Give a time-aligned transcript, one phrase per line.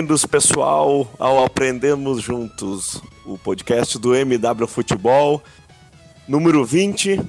[0.00, 5.42] Bem-vindos, pessoal, ao Aprendemos Juntos, o podcast do MW Futebol,
[6.26, 7.20] número 20.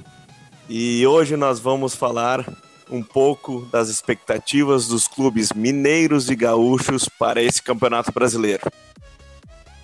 [0.70, 2.50] E hoje nós vamos falar
[2.90, 8.62] um pouco das expectativas dos clubes mineiros e gaúchos para esse Campeonato Brasileiro.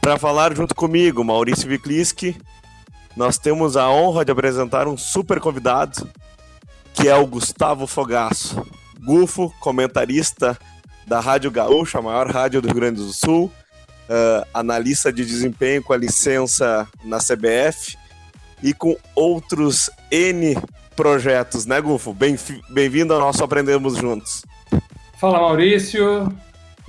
[0.01, 2.41] Para falar junto comigo, Maurício Vikliski,
[3.15, 6.09] nós temos a honra de apresentar um super convidado,
[6.95, 8.67] que é o Gustavo Fogaço,
[9.05, 10.59] Gufo, comentarista
[11.09, 15.83] da Rádio Gaúcha, a maior rádio do Rio Grande do Sul, uh, analista de desempenho
[15.83, 17.97] com a licença na CBF
[18.63, 20.55] e com outros N
[20.95, 22.15] projetos, né, Gufo?
[22.69, 24.45] Bem-vindo ao nosso Aprendemos Juntos.
[25.19, 26.31] Fala, Maurício,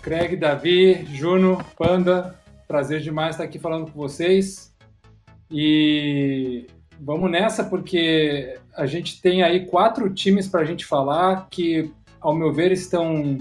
[0.01, 4.73] Craig, Davi, Juno, Panda, prazer demais estar aqui falando com vocês.
[5.49, 6.67] E
[6.99, 12.35] vamos nessa, porque a gente tem aí quatro times para a gente falar que, ao
[12.35, 13.37] meu ver, estão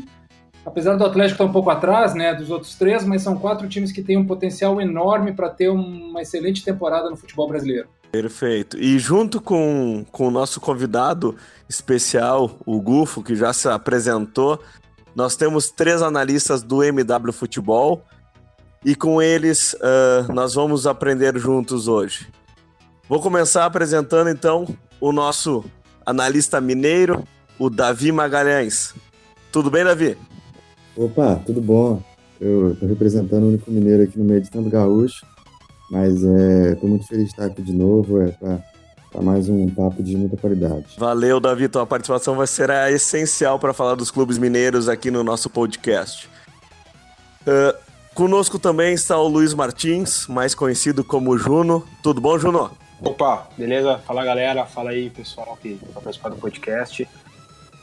[0.69, 3.91] apesar do Atlético estar um pouco atrás né, dos outros três, mas são quatro times
[3.91, 7.89] que têm um potencial enorme para ter uma excelente temporada no futebol brasileiro.
[8.13, 8.79] Perfeito.
[8.79, 11.37] E junto com, com o nosso convidado
[11.69, 14.63] especial, o Gufo, que já se apresentou,
[15.15, 18.03] nós temos três analistas do MW Futebol
[18.85, 22.29] e com eles uh, nós vamos aprender juntos hoje.
[23.09, 24.67] Vou começar apresentando então
[25.01, 25.65] o nosso
[26.05, 27.27] analista mineiro,
[27.59, 28.95] o Davi Magalhães.
[29.51, 30.17] Tudo bem, Davi?
[30.99, 32.03] Opa, tudo bom?
[32.41, 35.25] Eu estou representando o único mineiro aqui no meio de tanto gaúcho,
[35.89, 40.03] mas estou é, muito feliz de estar aqui de novo, é para mais um papo
[40.03, 40.97] de muita qualidade.
[40.99, 45.49] Valeu, Davi, tua participação vai ser essencial para falar dos clubes mineiros aqui no nosso
[45.49, 46.29] podcast.
[47.43, 47.79] Uh,
[48.13, 51.87] conosco também está o Luiz Martins, mais conhecido como Juno.
[52.03, 52.73] Tudo bom, Juno?
[53.01, 53.99] Opa, beleza?
[53.99, 57.09] Fala galera, fala aí pessoal que vai participar do podcast.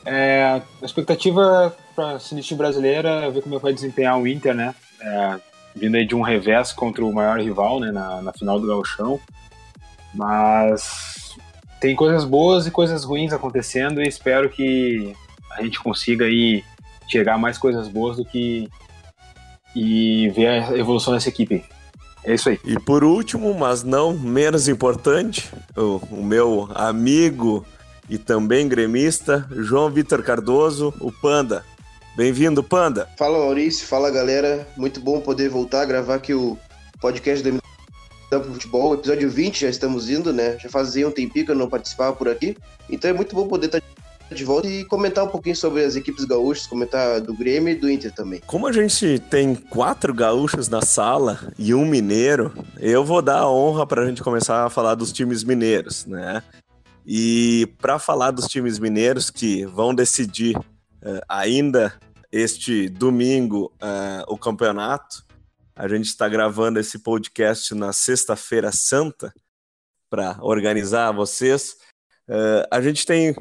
[0.06, 4.54] É, a expectativa para a time brasileira é ver como é vai desempenhar o Inter,
[4.54, 4.72] né?
[5.00, 5.40] É,
[5.74, 7.90] vindo aí de um revés contra o maior rival, né?
[7.90, 9.18] Na, na final do Gauchão.
[10.14, 11.34] Mas
[11.80, 15.12] tem coisas boas e coisas ruins acontecendo e espero que
[15.50, 16.64] a gente consiga aí
[17.08, 18.68] chegar mais coisas boas do que
[19.74, 21.64] e ver a evolução dessa equipe.
[22.24, 22.58] É isso aí.
[22.64, 27.64] E por último, mas não menos importante, o, o meu amigo
[28.08, 31.64] e também gremista, João Vitor Cardoso, o Panda.
[32.16, 33.08] Bem-vindo, Panda.
[33.18, 33.86] Fala, Maurício.
[33.86, 34.66] Fala, galera.
[34.76, 36.56] Muito bom poder voltar a gravar aqui o
[37.00, 37.58] podcast do
[38.30, 38.94] MW Futebol.
[38.94, 40.56] Episódio 20, já estamos indo, né?
[40.58, 42.56] Já fazia um tempinho que eu não participava por aqui.
[42.88, 43.82] Então é muito bom poder estar
[44.34, 47.88] de volta e comentar um pouquinho sobre as equipes gaúchas, comentar do Grêmio e do
[47.90, 48.40] Inter também.
[48.46, 53.50] Como a gente tem quatro gaúchos na sala e um mineiro, eu vou dar a
[53.50, 56.42] honra para a gente começar a falar dos times mineiros, né?
[57.06, 61.96] E para falar dos times mineiros que vão decidir uh, ainda
[62.32, 65.24] este domingo uh, o campeonato,
[65.76, 69.32] a gente está gravando esse podcast na Sexta-feira Santa
[70.10, 71.76] para organizar vocês.
[72.28, 73.36] Uh, a gente tem.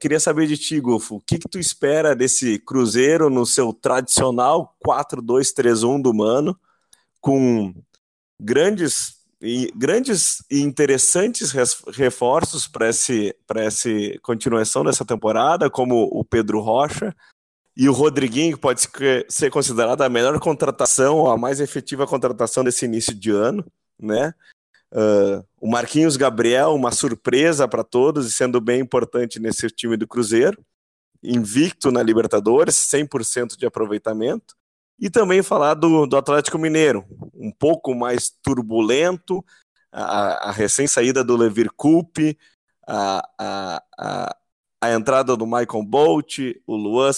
[0.00, 4.76] Queria saber de ti, Gufo, o que, que tu espera desse Cruzeiro no seu tradicional
[4.86, 6.56] 4-2-3-1 do Mano,
[7.20, 7.74] com
[8.40, 11.52] grandes e grandes e interessantes
[11.88, 13.88] reforços para essa
[14.22, 17.14] continuação dessa temporada, como o Pedro Rocha
[17.76, 18.88] e o Rodriguinho, que pode
[19.28, 23.64] ser considerada a melhor contratação, a mais efetiva contratação desse início de ano,
[23.98, 24.34] né?
[24.90, 30.08] Uh, o Marquinhos Gabriel, uma surpresa para todos e sendo bem importante nesse time do
[30.08, 30.60] Cruzeiro,
[31.22, 34.56] invicto na Libertadores, 100% de aproveitamento.
[35.00, 37.04] E também falar do, do Atlético Mineiro,
[37.34, 39.44] um pouco mais turbulento,
[39.92, 42.36] a, a recém-saída do Levir Coupe,
[42.86, 44.36] a, a, a,
[44.80, 47.10] a, entrada do Michael Bolt, o Luan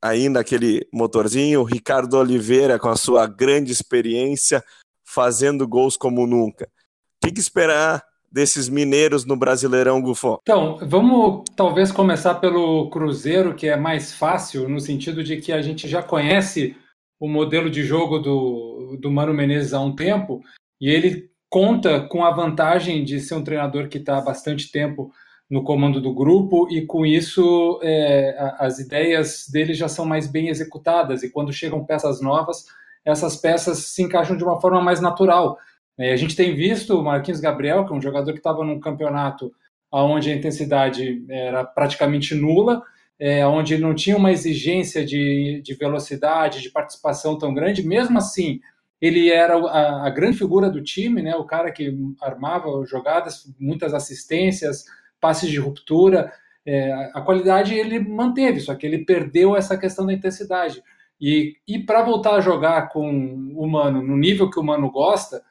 [0.00, 4.64] ainda aquele motorzinho, o Ricardo Oliveira com a sua grande experiência,
[5.04, 6.64] fazendo gols como nunca.
[6.64, 10.40] O que, que esperar desses mineiros no Brasileirão, Gufo?
[10.42, 15.62] Então, vamos talvez começar pelo Cruzeiro, que é mais fácil, no sentido de que a
[15.62, 16.74] gente já conhece
[17.22, 20.42] o modelo de jogo do, do Mano Menezes há um tempo
[20.80, 25.12] e ele conta com a vantagem de ser um treinador que está há bastante tempo
[25.48, 30.48] no comando do grupo e com isso é, as ideias dele já são mais bem
[30.48, 32.64] executadas e quando chegam peças novas
[33.04, 35.56] essas peças se encaixam de uma forma mais natural.
[35.96, 38.80] É, a gente tem visto o Marquinhos Gabriel, que é um jogador que estava num
[38.80, 39.52] campeonato
[39.92, 42.82] onde a intensidade era praticamente nula,
[43.22, 48.58] é, onde não tinha uma exigência de, de velocidade, de participação tão grande, mesmo assim
[49.00, 51.36] ele era a, a, grande figura do time, né?
[51.36, 54.84] O cara que armava jogadas, muitas assistências,
[55.20, 56.32] passes de ruptura.
[56.66, 60.82] É, a qualidade ele manteve, só que ele perdeu essa questão da intensidade.
[61.20, 63.08] E, e para voltar a jogar com
[63.56, 65.42] o Mano no nível que o Mano gosta,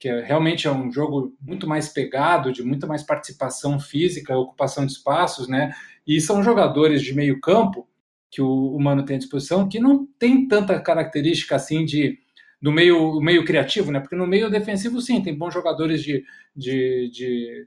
[0.00, 4.84] que é, realmente é um jogo muito mais pegado, de muita mais participação física, ocupação
[4.84, 5.72] de espaços, né?
[6.06, 7.88] E são jogadores de meio campo
[8.30, 12.18] que o, o Mano tem à disposição que não tem tanta característica assim de
[12.60, 14.00] do meio, meio criativo, né?
[14.00, 16.24] Porque no meio defensivo, sim, tem bons jogadores de,
[16.54, 17.66] de, de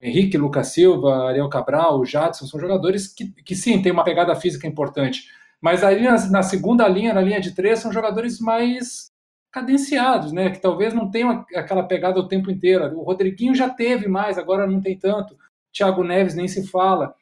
[0.00, 4.66] Henrique, Lucas Silva, Ariel Cabral, Jadson, são jogadores que, que sim, tem uma pegada física
[4.66, 5.24] importante.
[5.60, 9.10] Mas ali na, na, segunda linha, na linha de três, são jogadores mais
[9.50, 10.50] cadenciados, né?
[10.50, 12.98] Que talvez não tenham aquela pegada o tempo inteiro.
[12.98, 15.38] O Rodriguinho já teve mais, agora não tem tanto.
[15.72, 17.14] Thiago Neves nem se fala.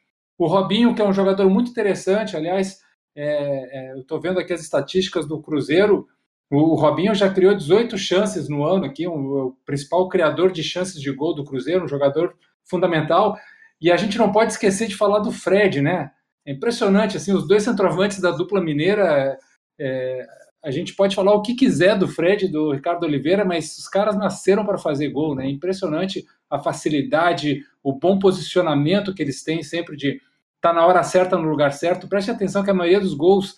[0.43, 2.81] O Robinho, que é um jogador muito interessante, aliás,
[3.15, 6.09] é, é, eu estou vendo aqui as estatísticas do Cruzeiro.
[6.51, 11.01] O, Robinho já criou 18 chances no ano aqui, um, o principal criador de chances
[11.01, 12.35] de gol do Cruzeiro, um jogador
[12.65, 13.39] fundamental.
[13.81, 16.11] E a gente não pode esquecer de falar do Fred, né?
[16.45, 19.39] É impressionante, assim, os dois centroavantes da dupla mineira.
[19.79, 20.27] É,
[20.61, 24.17] a gente pode falar o que quiser do Fred do Ricardo Oliveira, mas os caras
[24.17, 25.47] nasceram para fazer gol, né?
[25.47, 30.21] É impressionante a facilidade, o bom posicionamento que eles têm sempre de
[30.63, 32.07] estar tá na hora certa, no lugar certo.
[32.07, 33.57] Preste atenção que a maioria dos gols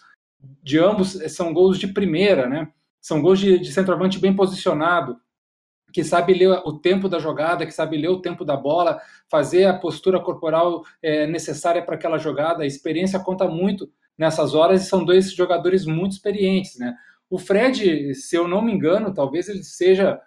[0.62, 2.68] de ambos são gols de primeira, né?
[3.00, 5.18] São gols de, de centroavante bem posicionado
[5.92, 9.66] que sabe ler o tempo da jogada, que sabe ler o tempo da bola, fazer
[9.66, 12.64] a postura corporal é, necessária para aquela jogada.
[12.64, 16.96] A experiência conta muito nessas horas e são dois jogadores muito experientes, né?
[17.30, 20.20] O Fred, se eu não me engano, talvez ele seja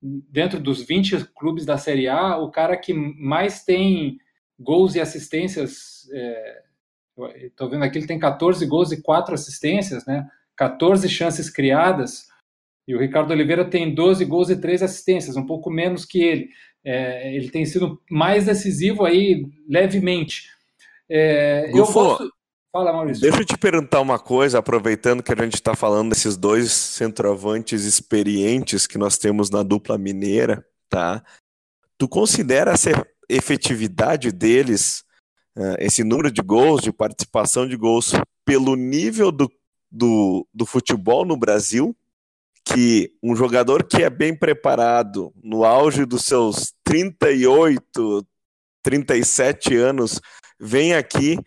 [0.00, 4.18] dentro dos 20 clubes da Série A o cara que mais tem
[4.60, 6.08] gols e assistências.
[7.42, 10.26] Estou é, vendo aqui, ele tem 14 gols e 4 assistências, né?
[10.56, 12.28] 14 chances criadas.
[12.86, 16.48] E o Ricardo Oliveira tem 12 gols e 3 assistências, um pouco menos que ele.
[16.84, 20.48] É, ele tem sido mais decisivo aí, levemente.
[21.08, 22.30] É, eu gosto...
[22.72, 23.20] Fala, Maurício.
[23.20, 27.84] Deixa eu te perguntar uma coisa, aproveitando que a gente está falando desses dois centroavantes
[27.84, 31.20] experientes que nós temos na dupla mineira, tá?
[31.98, 32.90] Tu considera essa
[33.34, 35.04] efetividade deles,
[35.56, 38.12] uh, esse número de gols, de participação de gols,
[38.44, 39.50] pelo nível do,
[39.90, 41.96] do, do futebol no Brasil?
[42.64, 48.26] que um jogador que é bem preparado, no auge dos seus 38,
[48.82, 50.20] 37 anos,
[50.58, 51.38] vem aqui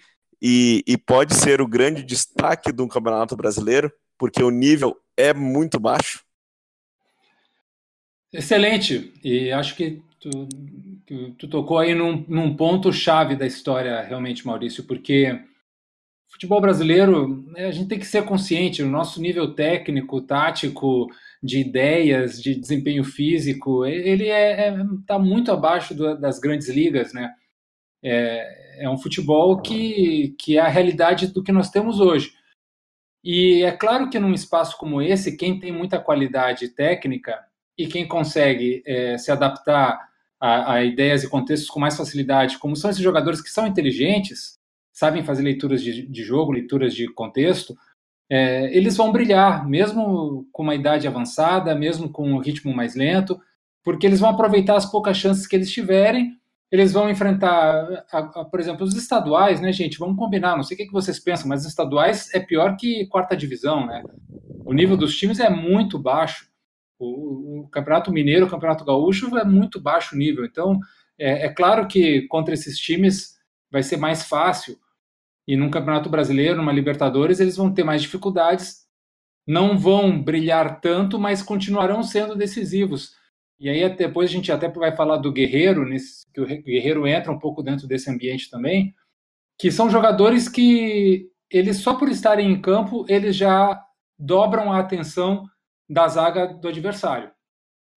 [0.41, 5.33] e, e pode ser o grande destaque de um campeonato brasileiro, porque o nível é
[5.33, 6.23] muito baixo?
[8.31, 10.47] Excelente, e acho que tu,
[11.05, 15.37] tu, tu tocou aí num, num ponto chave da história, realmente, Maurício, porque
[16.31, 21.07] futebol brasileiro, né, a gente tem que ser consciente, o nosso nível técnico, tático,
[21.43, 26.69] de ideias, de desempenho físico, ele está é, é, tá muito abaixo do, das grandes
[26.69, 27.33] ligas, né?
[28.01, 32.33] É, é um futebol que, que é a realidade do que nós temos hoje.
[33.23, 37.39] E é claro que num espaço como esse, quem tem muita qualidade técnica
[37.77, 40.12] e quem consegue é, se adaptar
[40.43, 44.59] a, a, ideias e contextos com mais facilidade, como são esses jogadores que são inteligentes,
[44.91, 47.73] sabem fazer leituras de, de jogo, leituras de contexto,
[48.29, 53.39] é, eles vão brilhar, mesmo com uma idade avançada, mesmo com um ritmo mais lento,
[53.85, 56.33] porque eles vão aproveitar as poucas chances que eles tiverem.
[56.69, 59.99] Eles vão enfrentar, a, a, por exemplo, os estaduais, né, gente?
[59.99, 63.85] Vamos combinar, não sei o que, vocês pensam, mas estaduais é pior que quarta divisão,
[63.85, 64.03] né?
[64.65, 66.51] O nível dos times é muito baixo.
[67.03, 70.45] O, o Campeonato Mineiro, o Campeonato Gaúcho é muito baixo nível.
[70.45, 70.79] Então,
[71.17, 73.37] é, é claro que contra esses times
[73.71, 74.77] vai ser mais fácil
[75.47, 78.83] e num Campeonato Brasileiro, numa Libertadores, eles vão ter mais dificuldades,
[79.45, 83.15] não vão brilhar tanto, mas continuarão sendo decisivos.
[83.59, 85.85] E aí depois a gente até vai falar do Guerreiro,
[86.33, 88.93] que o Guerreiro entra um pouco dentro desse ambiente também,
[89.59, 93.79] que são jogadores que eles só por estarem em campo, eles já
[94.17, 95.45] dobram a atenção
[95.89, 97.31] da zaga do adversário.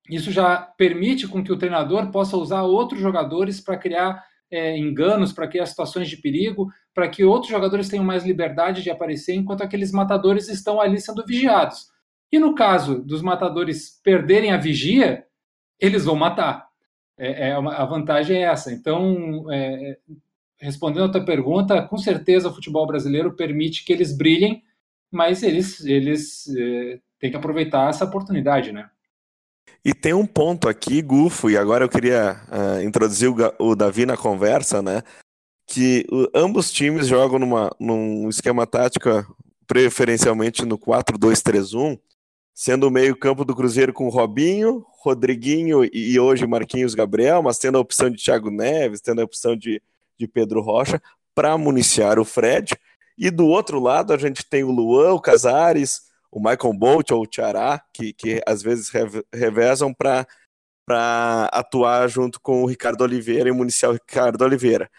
[0.08, 5.32] Isso já permite com que o treinador possa usar outros jogadores para criar é, enganos,
[5.32, 9.62] para criar situações de perigo, para que outros jogadores tenham mais liberdade de aparecer, enquanto
[9.62, 11.88] aqueles matadores estão ali sendo vigiados.
[12.30, 15.24] E no caso dos matadores perderem a vigia,
[15.80, 16.66] eles vão matar.
[17.18, 18.72] É, é uma, a vantagem é essa.
[18.72, 19.98] Então, é,
[20.58, 24.62] respondendo a tua pergunta, com certeza o futebol brasileiro permite que eles brilhem,
[25.10, 28.88] mas eles, eles é, têm que aproveitar essa oportunidade, né?
[29.84, 34.04] E tem um ponto aqui, Gufo, e agora eu queria uh, introduzir o, o, Davi
[34.04, 35.02] na conversa, né?
[35.66, 39.08] Que o, ambos times jogam numa, num esquema tático
[39.66, 41.98] preferencialmente no 4-2-3-1,
[42.54, 47.80] sendo o meio-campo do Cruzeiro com Robinho, Rodriguinho e hoje Marquinhos Gabriel, mas tendo a
[47.80, 49.80] opção de Thiago Neves, tendo a opção de,
[50.18, 51.00] de Pedro Rocha,
[51.34, 52.74] para municiar o Fred.
[53.16, 57.22] E do outro lado a gente tem o Luan, o Casares, o Michael Bolt ou
[57.22, 58.90] o Tiará, que, que às vezes
[59.32, 60.26] revezam para
[61.52, 64.90] atuar junto com o Ricardo Oliveira e o Ricardo Oliveira.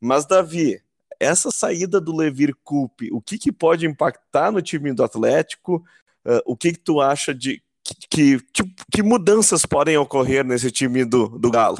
[0.00, 0.80] Mas, Davi,
[1.20, 5.84] essa saída do Levir Coupe, o que, que pode impactar no time do Atlético?
[6.24, 7.62] Uh, o que, que tu acha de
[8.10, 11.78] que, que, que, mudanças podem ocorrer nesse time do, do Galo?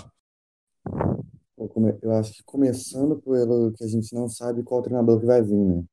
[2.03, 5.57] Eu acho que começando pelo que a gente não sabe qual treinador que vai vir,
[5.57, 5.85] né?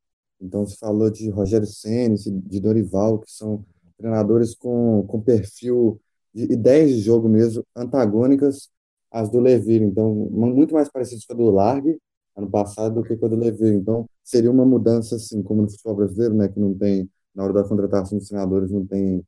[0.42, 3.66] Então, se falou de Rogério Senna, de Dorival, que são
[3.98, 6.00] treinadores com, com perfil
[6.34, 8.70] de ideias de jogo mesmo antagônicas
[9.12, 9.82] às do Levir.
[9.82, 11.98] Então, muito mais parecidas com a do Largue
[12.36, 13.74] ano passado do que com a do Levir.
[13.74, 17.54] Então, seria uma mudança, assim, como no futebol brasileiro, né, que não tem, na hora
[17.54, 19.24] da contratação dos treinadores, não tem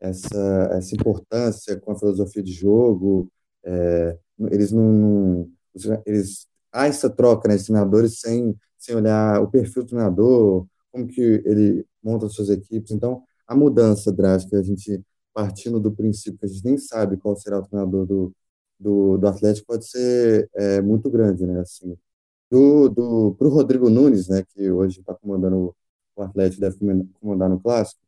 [0.00, 3.28] essa, essa importância com a filosofia de jogo.
[3.64, 4.18] É,
[4.50, 5.48] eles não.
[6.06, 11.06] Eles, há essa troca, né, de treinadores sem sem olhar o perfil do treinador, como
[11.06, 12.90] que ele monta suas equipes.
[12.90, 15.00] Então, a mudança drástica, a gente
[15.32, 18.34] partindo do princípio que a gente nem sabe qual será o treinador do,
[18.78, 21.60] do, do Atlético, pode ser é, muito grande, né?
[21.60, 21.96] Assim,
[22.50, 25.74] do, do, Rodrigo Nunes, né, que hoje está comandando
[26.16, 26.76] o Atlético, deve
[27.20, 28.00] comandar no Clássico,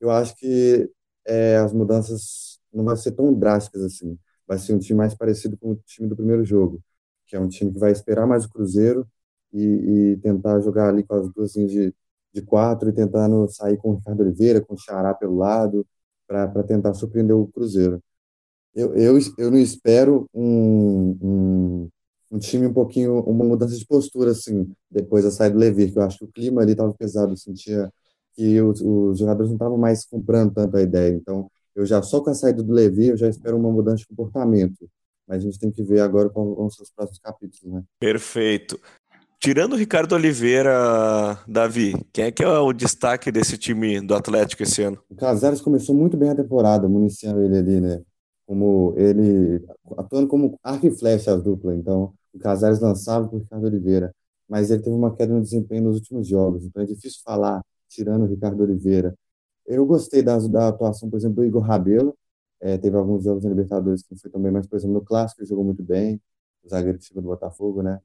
[0.00, 0.90] eu acho que
[1.26, 4.18] é, as mudanças não vão ser tão drásticas assim.
[4.46, 6.82] Vai ser um time mais parecido com o time do primeiro jogo,
[7.26, 9.06] que é um time que vai esperar mais o Cruzeiro,
[9.52, 11.94] e, e tentar jogar ali com as duas de,
[12.32, 15.86] de quatro e tentando sair com o Ricardo Oliveira, com o Xará pelo lado,
[16.26, 18.02] para tentar surpreender o Cruzeiro.
[18.74, 21.88] Eu, eu, eu não espero um, um,
[22.30, 25.98] um, time um pouquinho, uma mudança de postura, assim, depois da saída do Levi, que
[25.98, 27.92] eu acho que o clima ali estava pesado, eu sentia
[28.34, 31.14] que os, os jogadores não estavam mais comprando tanto a ideia.
[31.14, 34.06] Então, eu já, só com a saída do Levi, eu já espero uma mudança de
[34.06, 34.88] comportamento.
[35.26, 37.82] Mas a gente tem que ver agora com os seus próximos capítulos, né?
[37.98, 38.80] Perfeito.
[39.42, 44.62] Tirando o Ricardo Oliveira, Davi, quem é que é o destaque desse time do Atlético
[44.62, 45.02] esse ano?
[45.10, 48.00] O Casares começou muito bem a temporada, municiando ele ali, né?
[48.46, 49.60] Como ele
[49.98, 51.76] atuando como arco e flecha as duplas.
[51.76, 54.14] Então, o Casares lançava para o Ricardo Oliveira,
[54.48, 56.64] mas ele teve uma queda no desempenho nos últimos jogos.
[56.64, 59.12] Então, é difícil falar tirando o Ricardo Oliveira.
[59.66, 62.16] Eu gostei da, da atuação, por exemplo, do Igor Rabelo.
[62.60, 65.42] É, teve alguns jogos na Libertadores que não foi também, mas, por exemplo, no Clássico
[65.42, 66.20] ele jogou muito bem.
[66.62, 67.98] O zagueiro que chegou do Botafogo, né?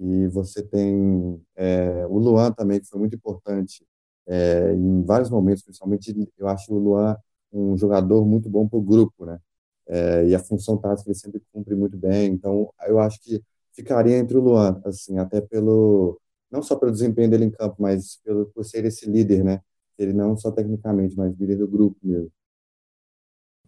[0.00, 3.84] E você tem é, o Luan também, que foi muito importante
[4.26, 7.16] é, em vários momentos, principalmente eu acho o Luan
[7.52, 9.38] um jogador muito bom para o grupo, né?
[9.86, 12.32] É, e a função tática ele sempre cumpre muito bem.
[12.32, 13.42] Então, eu acho que
[13.72, 18.16] ficaria entre o Luan, assim, até pelo não só pelo desempenho dele em campo, mas
[18.24, 19.60] pelo por ser esse líder, né?
[19.98, 22.32] Ele não só tecnicamente, mas líder do grupo mesmo.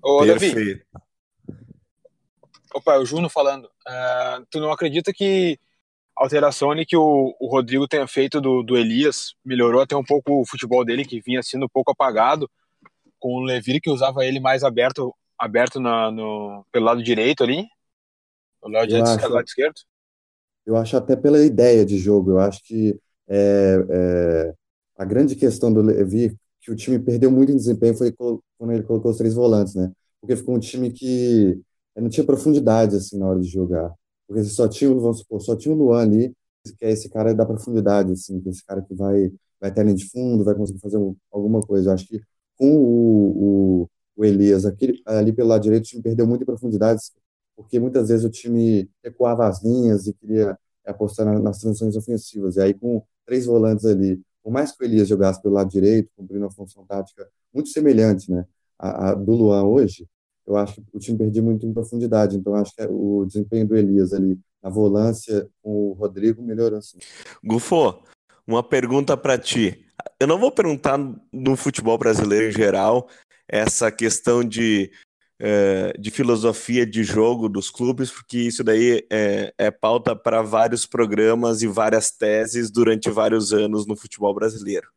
[0.03, 0.83] Ô, Davi.
[2.75, 3.67] Opa, o Juno falando.
[3.67, 5.59] Uh, tu não acredita que
[6.17, 10.47] alteração que o, o Rodrigo tenha feito do, do Elias melhorou até um pouco o
[10.47, 12.51] futebol dele, que vinha sendo um pouco apagado,
[13.19, 17.67] com o Levir que usava ele mais aberto aberto na, no, pelo lado direito ali,
[18.63, 19.75] o lado, direito, acho, lado esquerdo.
[20.65, 22.97] Eu acho até pela ideia de jogo, eu acho que
[23.29, 24.55] é, é,
[24.97, 28.85] a grande questão do Levir, que o time perdeu muito em desempenho, foi quando ele
[28.85, 29.91] colocou os três volantes, né?
[30.21, 31.61] Porque ficou um time que
[31.97, 33.93] não tinha profundidade assim na hora de jogar.
[34.27, 36.35] Porque só tinha, vamos supor, só tinha o Luan ali,
[36.79, 39.83] que é esse cara da profundidade, assim, que é esse cara que vai, vai ter
[39.85, 41.91] linha de fundo, vai conseguir fazer um, alguma coisa.
[41.91, 42.21] Eu acho que
[42.57, 46.47] com o, o, o Elias aqui, ali pelo lado direito, o time perdeu muito em
[46.47, 47.03] profundidade,
[47.57, 52.57] porque muitas vezes o time recuava as linhas e queria apostar na, nas transições ofensivas.
[52.57, 56.11] E aí, com três volantes ali, por mais que o Elias jogasse pelo lado direito,
[56.17, 58.45] cumprindo uma função tática muito semelhante né,
[58.79, 60.07] à, à do Luan hoje,
[60.47, 62.37] eu acho que o time perdia muito em profundidade.
[62.37, 66.99] Então, acho que o desempenho do Elias ali na volância com o Rodrigo melhorou assim.
[67.43, 68.03] Gufo,
[68.47, 69.87] uma pergunta para ti.
[70.19, 70.99] Eu não vou perguntar
[71.33, 73.09] no futebol brasileiro em geral
[73.49, 74.91] essa questão de,
[75.39, 80.87] é, de filosofia de jogo dos clubes, porque isso daí é, é pauta para vários
[80.87, 84.89] programas e várias teses durante vários anos no futebol brasileiro.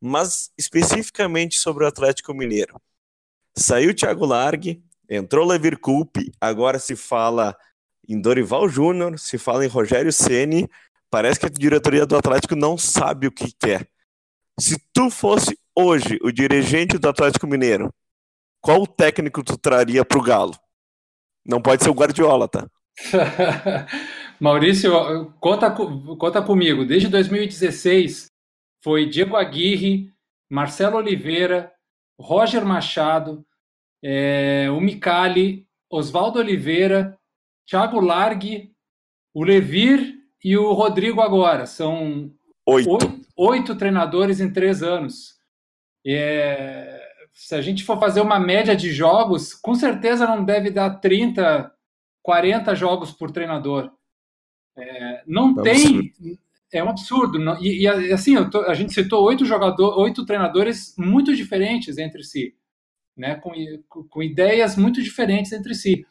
[0.00, 2.80] mas especificamente sobre o Atlético Mineiro.
[3.58, 7.56] Saiu Thiago Largue, entrou Levir Coupe, agora se fala
[8.08, 10.68] em Dorival Júnior, se fala em Rogério Ceni.
[11.10, 13.88] Parece que a diretoria do Atlético não sabe o que quer.
[14.58, 17.92] Se tu fosse hoje o dirigente do Atlético Mineiro,
[18.60, 20.54] qual técnico tu traria para o Galo?
[21.44, 22.68] Não pode ser o Guardiola, tá?
[24.40, 26.84] Maurício, conta, conta comigo.
[26.84, 28.26] Desde 2016
[28.82, 30.10] foi Diego Aguirre,
[30.50, 31.72] Marcelo Oliveira,
[32.18, 33.44] Roger Machado,
[34.02, 37.18] é, o Micali, Oswaldo Oliveira,
[37.66, 38.72] Thiago Largue,
[39.34, 41.66] o Levir e o Rodrigo agora.
[41.66, 42.32] São
[42.64, 45.36] oito, oito, oito treinadores em três anos.
[46.06, 50.98] É, se a gente for fazer uma média de jogos, com certeza não deve dar
[51.00, 51.70] 30,
[52.22, 53.92] 40 jogos por treinador.
[54.76, 56.12] É, não tem.
[56.72, 57.38] É um absurdo.
[57.60, 62.54] E, e, assim, tô, a gente citou oito jogadores, oito treinadores muito diferentes entre si,
[63.16, 63.36] né?
[63.36, 63.52] Com,
[64.08, 66.04] com ideias muito diferentes entre si.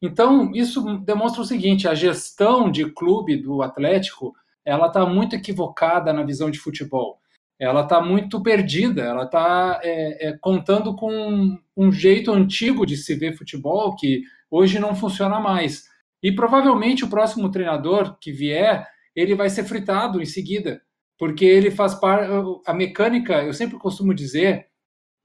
[0.00, 4.34] Então, isso demonstra o seguinte: a gestão de clube do Atlético
[4.64, 7.20] ela está muito equivocada na visão de futebol
[7.58, 13.14] ela está muito perdida, ela está é, é, contando com um jeito antigo de se
[13.14, 15.88] ver futebol que hoje não funciona mais.
[16.22, 18.86] E provavelmente o próximo treinador que vier,
[19.16, 20.82] ele vai ser fritado em seguida,
[21.18, 22.30] porque ele faz parte.
[22.66, 24.68] A mecânica, eu sempre costumo dizer,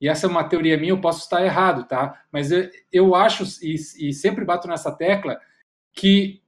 [0.00, 2.24] e essa é uma teoria minha, eu posso estar errado, tá?
[2.32, 3.74] Mas eu, eu acho, e,
[4.08, 5.38] e sempre bato nessa tecla,
[5.94, 6.42] que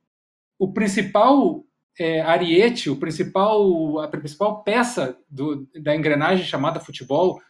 [0.59, 1.65] o principal
[1.99, 7.41] é, Ariete, o principal, a principal peça do, da engrenagem chamada futebol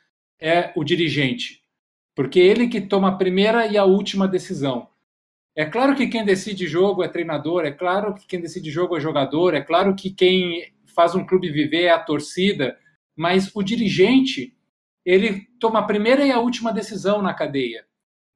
[0.41, 1.63] é o dirigente,
[2.15, 4.89] porque ele que toma a primeira e a última decisão.
[5.57, 9.01] É claro que quem decide jogo é treinador, é claro que quem decide jogo é
[9.01, 12.77] jogador, é claro que quem faz um clube viver é a torcida,
[13.17, 14.53] mas o dirigente
[15.05, 17.85] ele toma a primeira e a última decisão na cadeia.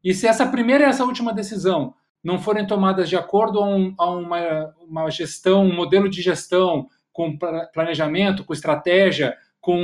[0.04, 3.94] E se essa primeira e essa última decisão não forem tomadas de acordo a, um,
[3.98, 7.36] a uma, uma gestão, um modelo de gestão com
[7.72, 9.76] planejamento, com estratégia, com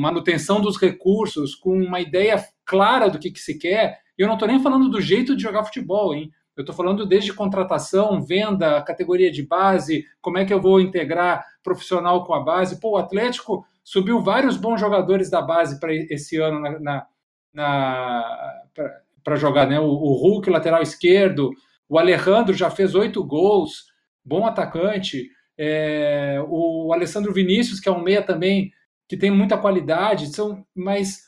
[0.00, 4.00] manutenção dos recursos, com uma ideia clara do que, que se quer.
[4.18, 6.30] Eu não estou nem falando do jeito de jogar futebol, hein?
[6.56, 11.44] Eu estou falando desde contratação, venda, categoria de base, como é que eu vou integrar
[11.62, 12.80] profissional com a base.
[12.80, 17.06] Pô, o Atlético subiu vários bons jogadores da base para esse ano na, na,
[17.52, 18.52] na
[19.24, 19.80] para jogar, né?
[19.80, 21.50] O, o Hulk, lateral esquerdo,
[21.88, 23.86] o Alejandro já fez oito gols,
[24.24, 25.30] bom atacante.
[25.56, 28.70] É, o Alessandro Vinícius, que é um meia também,
[29.08, 31.22] que tem muita qualidade, são, mas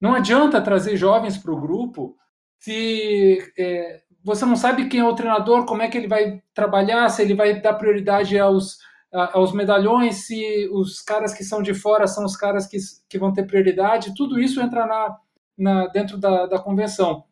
[0.00, 2.16] não adianta trazer jovens para o grupo
[2.58, 7.08] se é, você não sabe quem é o treinador, como é que ele vai trabalhar,
[7.08, 8.76] se ele vai dar prioridade aos,
[9.10, 12.76] aos medalhões, se os caras que são de fora são os caras que,
[13.08, 15.16] que vão ter prioridade, tudo isso entra na,
[15.56, 17.24] na dentro da, da convenção.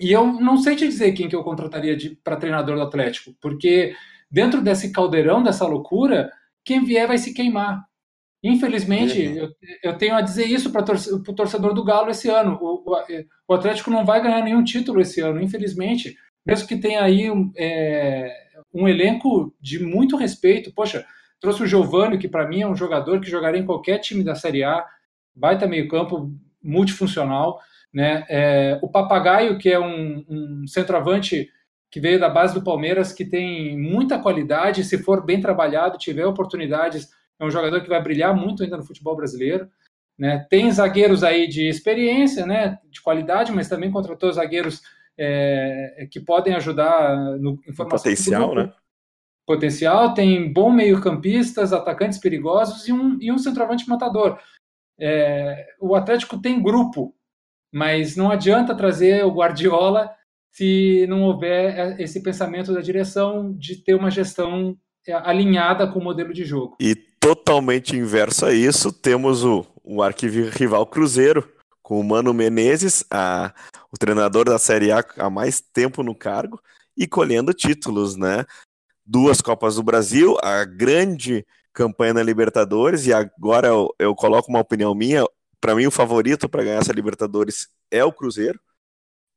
[0.00, 3.94] E eu não sei te dizer quem que eu contrataria para treinador do Atlético, porque
[4.30, 6.30] dentro desse caldeirão, dessa loucura,
[6.64, 7.85] quem vier vai se queimar.
[8.48, 9.34] Infelizmente, uhum.
[9.34, 9.50] eu,
[9.82, 12.56] eu, tenho a dizer isso para o torcedor do Galo esse ano.
[12.60, 12.96] O, o,
[13.48, 16.16] o, Atlético não vai ganhar nenhum título esse ano, infelizmente.
[16.46, 18.32] Mesmo que tenha aí um, é,
[18.72, 20.72] um elenco de muito respeito.
[20.72, 21.04] Poxa,
[21.40, 24.36] trouxe o Giovanni, que para mim é um jogador que jogaria em qualquer time da
[24.36, 24.86] Série A,
[25.34, 26.30] baita meio-campo,
[26.62, 27.58] multifuncional.
[27.92, 28.24] Né?
[28.28, 31.50] É, o Papagaio, que é um, um centroavante
[31.90, 36.26] que veio da base do Palmeiras, que tem muita qualidade, se for bem trabalhado, tiver
[36.26, 39.68] oportunidades, é um jogador que vai brilhar muito ainda no futebol brasileiro.
[40.18, 40.46] Né?
[40.48, 42.78] Tem zagueiros aí de experiência, né?
[42.90, 44.82] de qualidade, mas também contratou zagueiros
[45.18, 48.72] é, que podem ajudar no em formação potencial, né?
[49.46, 54.38] Potencial, tem bom meio-campistas, atacantes perigosos e um, e um centroavante matador.
[54.98, 57.14] É, o Atlético tem grupo
[57.76, 60.10] mas não adianta trazer o Guardiola
[60.50, 66.32] se não houver esse pensamento da direção de ter uma gestão alinhada com o modelo
[66.32, 66.76] de jogo.
[66.80, 66.96] E
[67.26, 73.52] totalmente inverso a isso, temos o, o arquivo-rival Cruzeiro, com o Mano Menezes, a,
[73.90, 76.62] o treinador da Série A há mais tempo no cargo,
[76.96, 78.44] e colhendo títulos, né?
[79.04, 84.60] Duas Copas do Brasil, a grande campanha na Libertadores, e agora eu, eu coloco uma
[84.60, 85.26] opinião minha,
[85.60, 88.60] para mim, o favorito para ganhar essa Libertadores é o Cruzeiro,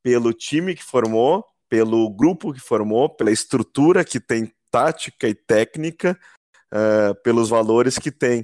[0.04, 6.15] pelo time que formou, pelo grupo que formou, pela estrutura que tem tática e técnica,
[6.73, 8.43] uh, pelos valores que tem.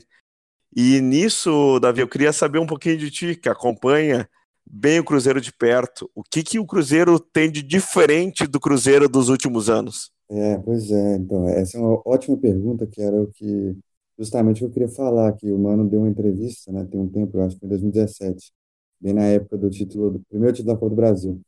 [0.75, 4.29] E nisso, Davi, eu queria saber um pouquinho de ti, que acompanha
[4.65, 6.09] bem o Cruzeiro de perto.
[6.13, 10.11] O que, que o Cruzeiro tem de diferente do Cruzeiro dos últimos anos?
[10.29, 11.15] É, pois é.
[11.15, 13.77] Então, essa é uma ótima pergunta, que era o que
[14.17, 17.43] justamente eu queria falar, que o Mano deu uma entrevista, né, tem um tempo, eu
[17.43, 18.51] acho que foi em 2017,
[18.99, 21.41] bem na época do título, do primeiro título da Copa do Brasil.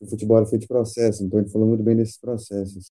[0.00, 2.90] O futebol era feito de processo, então ele falou muito bem desses processos.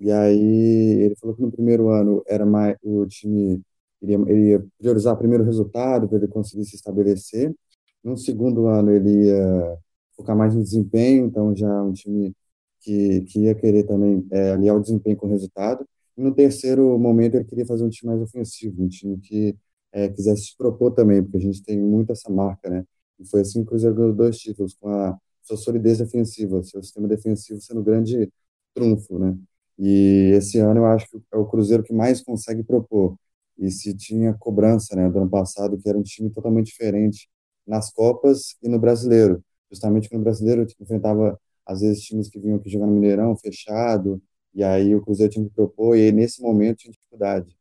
[0.00, 3.62] E aí ele falou que no primeiro ano era mais o time
[4.02, 7.54] iria, ele ia priorizar primeiro o resultado para ele conseguir se estabelecer.
[8.02, 9.78] No segundo ano ele ia
[10.16, 12.34] focar mais no desempenho, então já um time
[12.80, 15.86] que, que ia querer também é, aliar o desempenho com o resultado.
[16.16, 19.56] E no terceiro momento ele queria fazer um time mais ofensivo, um time que
[19.92, 22.84] é, quisesse se propor também, porque a gente tem muito essa marca, né?
[23.18, 26.82] E foi assim que o Cruzeiro ganhou dois títulos, com a sua solidez defensiva, seu
[26.82, 28.30] sistema defensivo sendo grande
[28.74, 29.36] trunfo, né?
[29.80, 33.16] E esse ano eu acho que é o Cruzeiro que mais consegue propor.
[33.58, 37.30] E se tinha cobrança, né, do ano passado, que era um time totalmente diferente
[37.66, 39.42] nas Copas e no Brasileiro.
[39.70, 44.22] Justamente que no Brasileiro enfrentava, às vezes, times que vinham aqui jogar no Mineirão, fechado,
[44.54, 47.56] e aí o Cruzeiro tinha que propor, e aí, nesse momento tinha dificuldade.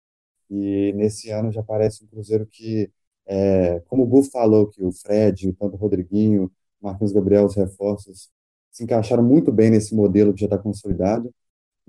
[0.49, 2.91] E nesse ano já parece um Cruzeiro que,
[3.27, 6.51] é, como o Gu falou, que o Fred, tanto o Rodriguinho,
[6.82, 8.29] Marcos Gabriel, os reforços,
[8.71, 11.34] se encaixaram muito bem nesse modelo que já está consolidado,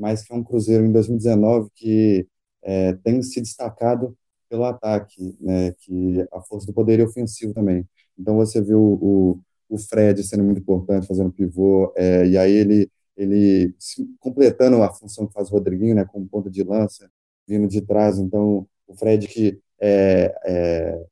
[0.00, 2.26] mas que é um Cruzeiro em 2019 que
[2.62, 4.16] é, tem se destacado
[4.48, 7.86] pelo ataque, né, que a força do poder ofensivo também.
[8.18, 12.90] Então você viu o, o Fred sendo muito importante, fazendo pivô, é, e aí ele,
[13.16, 13.74] ele
[14.18, 17.10] completando a função que faz o Rodriguinho, né, como ponta de lança,
[17.46, 18.18] vindo de trás.
[18.18, 21.04] Então o Fred que é, é,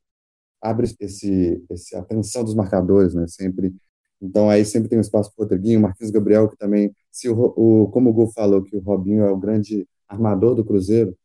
[0.61, 3.73] abre esse, esse atenção dos marcadores, né, sempre.
[4.21, 7.35] Então aí sempre tem um espaço para o Rodriguinho, Marquinhos Gabriel que também, se o,
[7.55, 11.15] o como o Gol falou que o Robinho é o grande armador do Cruzeiro,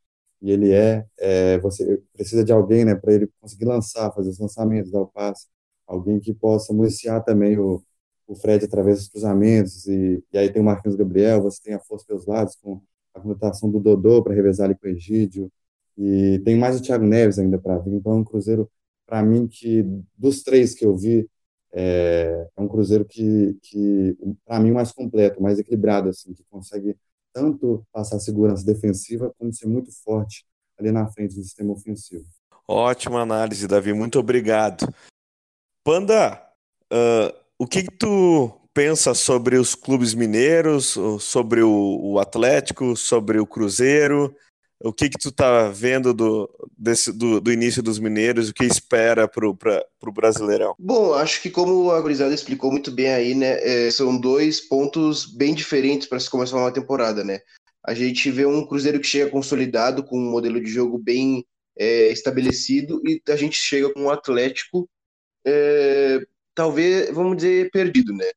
[0.41, 4.39] e ele é, é você precisa de alguém, né, para ele conseguir lançar, fazer os
[4.39, 5.47] lançamentos, dar o passe,
[5.87, 7.83] alguém que possa municiar também o,
[8.27, 11.81] o Fred através dos cruzamentos, e, e aí tem o Marquinhos Gabriel, você tem a
[11.81, 12.81] força pelos lados, com
[13.15, 15.51] a conotação do Dodô para revezar ali com o Egídio,
[15.97, 18.71] e tem mais o Thiago Neves ainda para vir, então é um Cruzeiro,
[19.07, 19.85] para mim, que
[20.17, 21.29] dos três que eu vi,
[21.75, 26.97] é, é um Cruzeiro que, que para mim, mais completo, mais equilibrado, assim, que consegue
[27.33, 30.47] tanto passar segurança defensiva como ser muito forte
[30.79, 32.25] ali na frente do sistema ofensivo.
[32.67, 33.93] Ótima análise, Davi.
[33.93, 34.87] Muito obrigado.
[35.83, 36.41] Panda,
[36.93, 43.39] uh, o que, que, tu pensa sobre os clubes mineiros, sobre o, o Atlético, sobre
[43.39, 44.35] o Cruzeiro?
[44.85, 48.51] O que que tu tá vendo do, desse, do, do início dos mineiros?
[48.51, 50.75] O que espera pro, pra, pro Brasileirão?
[50.79, 55.25] Bom, acho que como a Gurizada explicou muito bem aí, né, é, são dois pontos
[55.25, 57.41] bem diferentes para se começar uma temporada, né?
[57.83, 61.47] A gente vê um Cruzeiro que chega consolidado, com um modelo de jogo bem
[61.79, 64.87] é, estabelecido, e a gente chega com um Atlético,
[65.47, 66.21] é,
[66.55, 68.31] talvez, vamos dizer, perdido, né?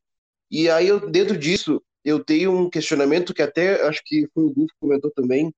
[0.49, 4.53] E aí, eu, dentro disso, eu tenho um questionamento que até acho que foi o
[4.53, 5.53] Gufo comentou também,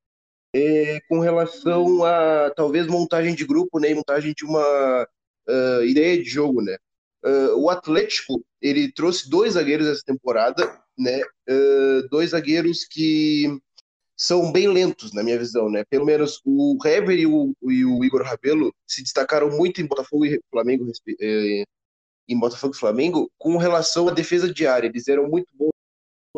[0.56, 5.08] é, com relação a talvez montagem de grupo, né, montagem de uma
[5.48, 6.78] uh, ideia de jogo, né.
[7.24, 13.60] Uh, o Atlético ele trouxe dois zagueiros essa temporada, né, uh, dois zagueiros que
[14.18, 15.84] são bem lentos na minha visão, né.
[15.90, 20.26] Pelo menos o Hever e o, e o Igor Rabelo se destacaram muito em Botafogo
[20.26, 21.64] e Flamengo, eh,
[22.28, 24.88] em Botafogo e Flamengo, com relação à defesa de área.
[24.88, 25.70] Eles eram muito bons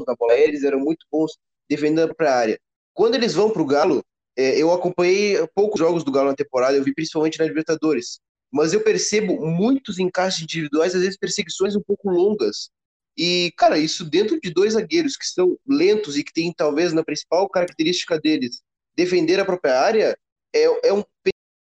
[0.08, 1.38] na bola eles eram muito bons
[1.70, 2.60] defendendo para a área.
[2.94, 4.04] Quando eles vão para o Galo,
[4.38, 8.20] é, eu acompanhei poucos jogos do Galo na temporada, eu vi principalmente na Libertadores,
[8.52, 12.70] mas eu percebo muitos encaixes individuais, às vezes perseguições um pouco longas.
[13.18, 17.04] E, cara, isso dentro de dois zagueiros que são lentos e que tem talvez na
[17.04, 18.62] principal característica deles
[18.96, 20.18] defender a própria área,
[20.54, 21.04] é, é um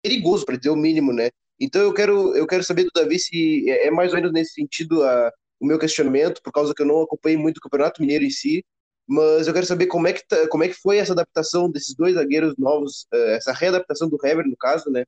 [0.04, 1.30] perigoso, para dizer o mínimo, né?
[1.60, 4.54] Então eu quero, eu quero saber do Davi se é, é mais ou menos nesse
[4.54, 8.24] sentido a, o meu questionamento, por causa que eu não acompanhei muito o Campeonato Mineiro
[8.24, 8.64] em si,
[9.08, 11.96] mas eu quero saber como é que, tá, como é que foi essa adaptação desses
[11.96, 15.06] dois zagueiros novos, eh, essa readaptação do Hever, no caso, né?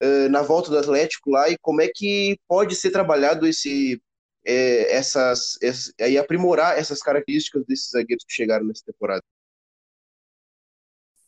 [0.00, 4.00] Eh, na volta do Atlético lá, e como é que pode ser trabalhado esse,
[4.46, 5.58] é, essas,
[6.00, 9.22] aí aprimorar essas características desses zagueiros que chegaram nessa temporada.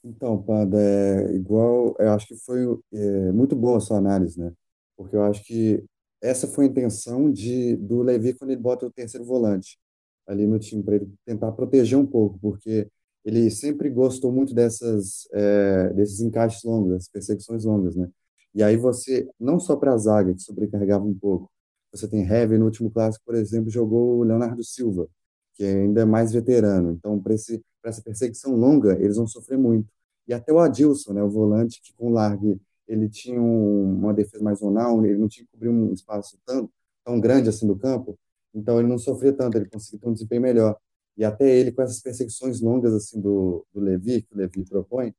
[0.04, 2.60] Então, Panda, é igual, eu acho que foi
[2.92, 4.52] é, muito boa a sua análise, né?
[4.96, 5.82] Porque eu acho que
[6.22, 9.78] essa foi a intenção de, do Levi quando ele bota o terceiro volante
[10.26, 12.88] ali no time para ele tentar proteger um pouco, porque
[13.24, 18.08] ele sempre gostou muito dessas é, desses encaixes longos, dessas perseguições longas, né?
[18.54, 21.50] E aí você não só para a zaga que sobrecarregava um pouco,
[21.92, 25.08] você tem Heavy no último clássico, por exemplo, jogou o Leonardo Silva,
[25.54, 26.92] que é ainda mais veterano.
[26.92, 29.88] Então para essa perseguição longa eles vão sofrer muito.
[30.28, 34.42] E até o Adilson, né, o volante que com Largue ele tinha um, uma defesa
[34.42, 36.68] mais zonal, ele não tinha que cobrir um espaço tão,
[37.04, 38.18] tão grande assim do campo,
[38.54, 40.78] então ele não sofria tanto, ele conseguia ter um desempenho melhor.
[41.16, 45.14] E até ele, com essas perseguições longas assim do, do Levi, que o Levi propõe,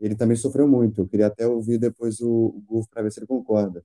[0.00, 1.02] ele também sofreu muito.
[1.02, 3.84] Eu queria até ouvir depois o, o para ver se ele concorda.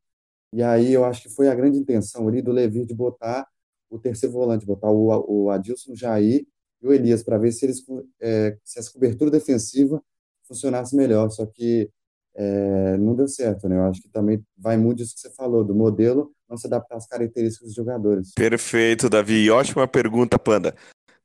[0.53, 3.47] E aí eu acho que foi a grande intenção ali do Levi de botar
[3.89, 5.07] o terceiro volante, botar o,
[5.45, 6.45] o Adilson Jair
[6.81, 7.83] e o Elias, para ver se, eles,
[8.21, 10.01] é, se essa cobertura defensiva
[10.47, 11.29] funcionasse melhor.
[11.29, 11.89] Só que
[12.35, 13.77] é, não deu certo, né?
[13.77, 16.97] Eu acho que também vai muito disso que você falou, do modelo não se adaptar
[16.97, 18.31] às características dos jogadores.
[18.35, 19.49] Perfeito, Davi.
[19.49, 20.75] Ótima pergunta, Panda.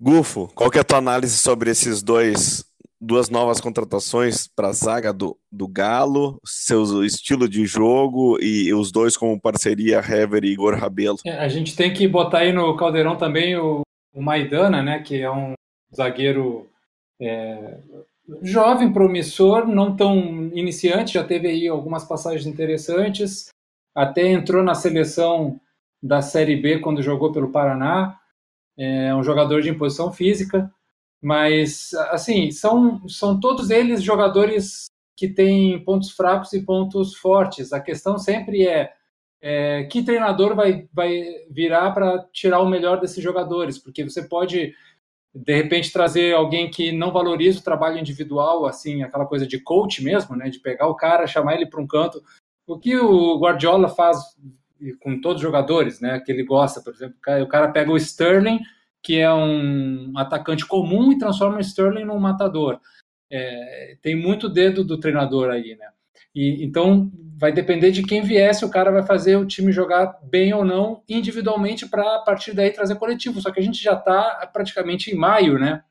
[0.00, 2.64] Gufo, qual que é a tua análise sobre esses dois
[3.02, 8.92] duas novas contratações para a zaga do, do Galo, seu estilo de jogo e os
[8.92, 11.16] dois como parceria Hever e Igor Rabelo?
[11.24, 13.80] É, a gente tem que botar aí no caldeirão também o,
[14.12, 15.54] o Maidana, né, que é um
[15.96, 16.68] zagueiro
[17.18, 17.78] é,
[18.42, 23.48] jovem, promissor, não tão iniciante, já teve aí algumas passagens interessantes,
[23.94, 25.60] até entrou na seleção
[26.02, 28.18] da Série B quando jogou pelo Paraná,
[28.78, 30.72] é um jogador de imposição física,
[31.22, 37.74] mas assim, são, são todos eles jogadores que têm pontos fracos e pontos fortes.
[37.74, 38.90] A questão sempre é,
[39.42, 44.74] é que treinador vai, vai virar para tirar o melhor desses jogadores, porque você pode
[45.34, 50.02] de repente trazer alguém que não valoriza o trabalho individual, assim, aquela coisa de coach
[50.02, 52.22] mesmo, né, de pegar o cara, chamar ele para um canto.
[52.66, 54.18] O que o Guardiola faz
[55.00, 58.60] com todos os jogadores, né, que ele gosta, por exemplo, o cara pega o Sterling,
[59.02, 62.80] que é um atacante comum e transforma o Sterling num matador.
[63.30, 65.88] É, tem muito dedo do treinador aí, né?
[66.34, 70.52] E, então vai depender de quem viesse, o cara vai fazer o time jogar bem
[70.52, 73.40] ou não individualmente para a partir daí trazer coletivo.
[73.40, 75.82] Só que a gente já está praticamente em maio, né?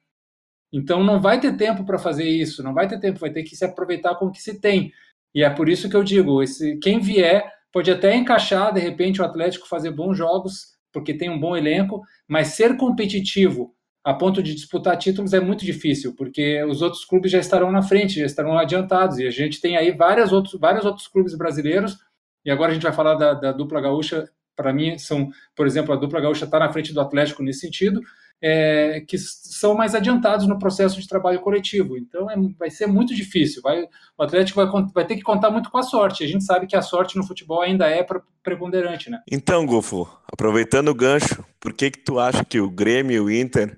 [0.72, 3.56] Então não vai ter tempo para fazer isso, não vai ter tempo, vai ter que
[3.56, 4.92] se aproveitar com o que se tem.
[5.34, 9.22] E é por isso que eu digo, esse, quem vier pode até encaixar de repente
[9.22, 14.42] o Atlético fazer bons jogos, porque tem um bom elenco, mas ser competitivo a ponto
[14.42, 18.26] de disputar títulos é muito difícil, porque os outros clubes já estarão na frente, já
[18.26, 21.98] estarão adiantados, e a gente tem aí vários outros, vários outros clubes brasileiros,
[22.46, 25.94] e agora a gente vai falar da, da dupla gaúcha, para mim são, por exemplo,
[25.94, 28.02] a dupla gaúcha está na frente do Atlético nesse sentido,
[28.42, 31.98] é, que são mais adiantados no processo de trabalho coletivo.
[31.98, 33.62] Então é, vai ser muito difícil.
[33.62, 33.84] Vai,
[34.18, 36.24] o Atlético vai, vai, ter que contar muito com a sorte.
[36.24, 38.06] A gente sabe que a sorte no futebol ainda é
[38.42, 39.22] preponderante, né?
[39.30, 43.32] Então, Gufo, aproveitando o gancho, por que que tu acha que o Grêmio e o
[43.32, 43.78] Inter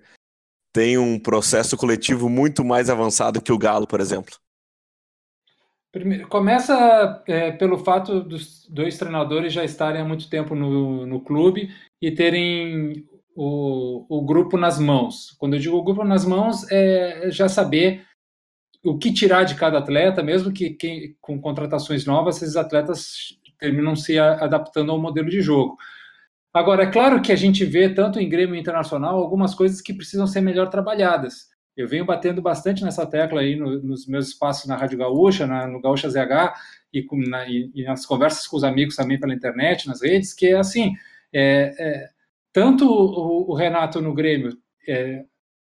[0.73, 4.35] tem um processo coletivo muito mais avançado que o Galo, por exemplo?
[5.91, 11.19] Primeiro, começa é, pelo fato dos dois treinadores já estarem há muito tempo no, no
[11.19, 11.69] clube
[12.01, 13.05] e terem
[13.35, 15.35] o, o grupo nas mãos.
[15.37, 18.05] Quando eu digo o grupo nas mãos, é já saber
[18.83, 23.95] o que tirar de cada atleta, mesmo que, que com contratações novas, esses atletas terminam
[23.95, 25.77] se adaptando ao modelo de jogo.
[26.53, 30.27] Agora, é claro que a gente vê, tanto em Grêmio Internacional, algumas coisas que precisam
[30.27, 31.49] ser melhor trabalhadas.
[31.75, 35.65] Eu venho batendo bastante nessa tecla aí no, nos meus espaços na Rádio Gaúcha, na,
[35.65, 36.53] no Gaúcha ZH,
[36.93, 40.47] e, na, e, e, nas conversas com os amigos também pela internet, nas redes, que
[40.47, 40.93] é assim,
[41.33, 42.09] é, é,
[42.51, 45.23] tanto o, o, Renato no Grêmio, é,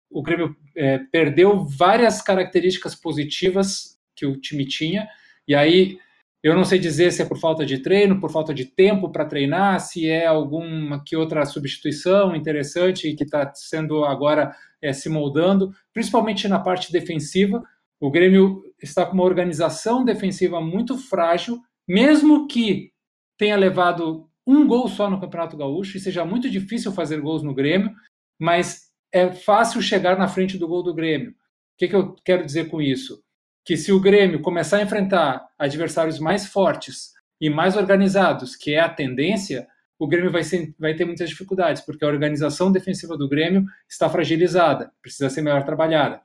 [0.09, 5.07] o Grêmio é, perdeu várias características positivas que o time tinha,
[5.45, 5.99] e aí
[6.43, 9.25] eu não sei dizer se é por falta de treino, por falta de tempo para
[9.25, 15.73] treinar, se é alguma que outra substituição interessante que está sendo agora é, se moldando,
[15.93, 17.63] principalmente na parte defensiva.
[17.99, 22.91] O Grêmio está com uma organização defensiva muito frágil, mesmo que
[23.37, 27.53] tenha levado um gol só no Campeonato Gaúcho e seja muito difícil fazer gols no
[27.53, 27.91] Grêmio,
[28.39, 31.31] mas é fácil chegar na frente do gol do Grêmio.
[31.31, 31.33] O
[31.77, 33.21] que, que eu quero dizer com isso?
[33.67, 38.79] Que se o Grêmio começar a enfrentar adversários mais fortes e mais organizados, que é
[38.79, 39.67] a tendência,
[39.99, 44.09] o Grêmio vai, ser, vai ter muitas dificuldades, porque a organização defensiva do Grêmio está
[44.09, 46.21] fragilizada, precisa ser melhor trabalhada.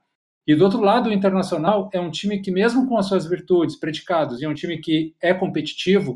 [0.47, 3.75] E do outro lado, o Internacional é um time que, mesmo com as suas virtudes,
[3.75, 6.15] predicados, e é um time que é competitivo,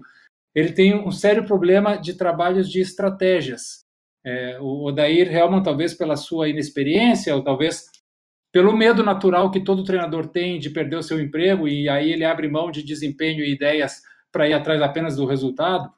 [0.56, 3.82] ele tem um sério problema de trabalhos de estratégias.
[4.26, 7.97] É, o Odair Helman, talvez pela sua inexperiência, ou talvez
[8.58, 12.26] pelo medo natural que todo treinador tem de perder o seu emprego e aí ele
[12.26, 15.93] abre mão de desempenho e ideias para ir atrás apenas do resultado,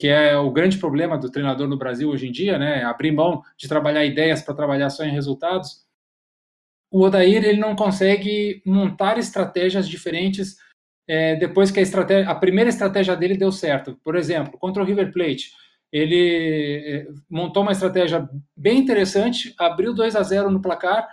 [0.00, 2.82] que é o grande problema do treinador no Brasil hoje em dia, né?
[2.82, 5.86] Abrir mão de trabalhar ideias para trabalhar só em resultados.
[6.90, 10.56] O Odair ele não consegue montar estratégias diferentes
[11.06, 13.96] é, depois que a, estratégia, a primeira estratégia dele deu certo.
[14.02, 15.52] Por exemplo, contra o River Plate,
[15.92, 21.08] ele é, montou uma estratégia bem interessante, abriu 2 a 0 no placar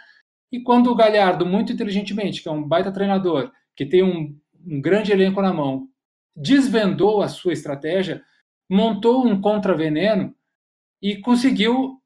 [0.51, 4.35] e quando o Galhardo, muito inteligentemente, que é um baita treinador, que tem um,
[4.65, 5.87] um grande elenco na mão,
[6.35, 8.23] desvendou a sua estratégia,
[8.69, 10.33] montou um contraveneno
[11.01, 11.99] e conseguiu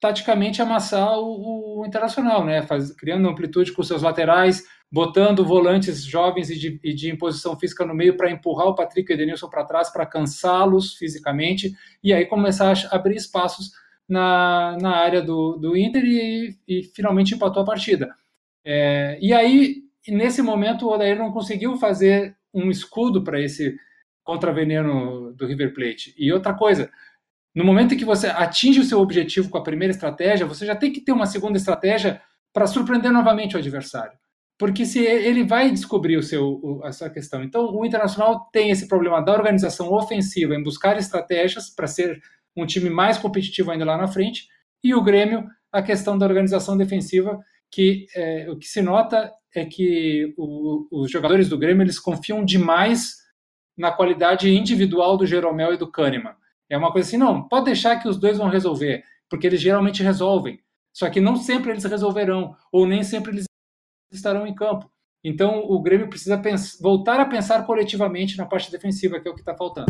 [0.00, 2.62] taticamente amassar o, o Internacional, né?
[2.62, 7.84] Faz, criando amplitude com seus laterais, botando volantes jovens e de, e de imposição física
[7.86, 12.12] no meio para empurrar o Patrick e o Edenilson para trás, para cansá-los fisicamente, e
[12.12, 13.70] aí começar a abrir espaços
[14.08, 18.14] na, na área do, do Inter e, e finalmente empatou a partida.
[18.64, 23.76] É, e aí, nesse momento, o Odair não conseguiu fazer um escudo para esse
[24.22, 26.14] contra-veneno do River Plate.
[26.16, 26.90] E outra coisa,
[27.54, 30.76] no momento em que você atinge o seu objetivo com a primeira estratégia, você já
[30.76, 32.20] tem que ter uma segunda estratégia
[32.52, 34.16] para surpreender novamente o adversário.
[34.58, 37.42] Porque se ele vai descobrir o seu, essa questão.
[37.42, 42.22] Então, o Internacional tem esse problema da organização ofensiva em buscar estratégias para ser
[42.56, 44.46] um time mais competitivo ainda lá na frente,
[44.82, 47.38] e o Grêmio, a questão da organização defensiva,
[47.70, 52.44] que é, o que se nota é que o, os jogadores do Grêmio eles confiam
[52.44, 53.16] demais
[53.76, 56.34] na qualidade individual do Jeromel e do Kahneman.
[56.68, 60.02] É uma coisa assim, não, pode deixar que os dois vão resolver, porque eles geralmente
[60.02, 60.60] resolvem.
[60.92, 63.44] Só que não sempre eles resolverão, ou nem sempre eles
[64.12, 64.90] estarão em campo.
[65.24, 69.34] Então o Grêmio precisa pensar, voltar a pensar coletivamente na parte defensiva, que é o
[69.34, 69.86] que está faltando.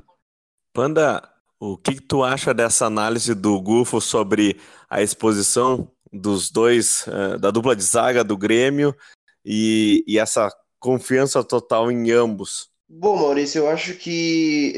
[0.73, 1.23] Panda,
[1.65, 4.59] o que, tu acha dessa análise do Gufo sobre
[4.91, 8.93] a exposição dos dois, uh, da dupla de zaga do Grêmio
[9.45, 12.69] e, e, essa confiança total em ambos?
[12.89, 14.73] Bom, Maurício, eu acho que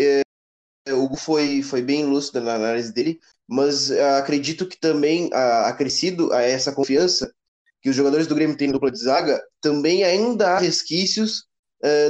[0.87, 3.19] é, o Gufo foi, foi bem lúcido na análise dele,
[3.49, 7.33] mas uh, acredito que também acrescido a essa confiança
[7.81, 11.47] que os jogadores do Grêmio têm na dupla de zaga, também ainda há resquícios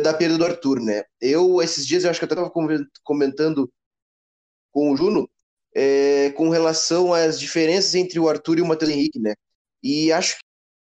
[0.05, 1.03] da perda do Arthur, né?
[1.21, 2.49] Eu, esses dias, eu acho que eu estava
[3.03, 3.69] comentando
[4.75, 5.31] com o Juno
[5.75, 9.35] é, com relação às diferenças entre o Arthur e o Matheus Henrique, né?
[9.83, 10.39] E acho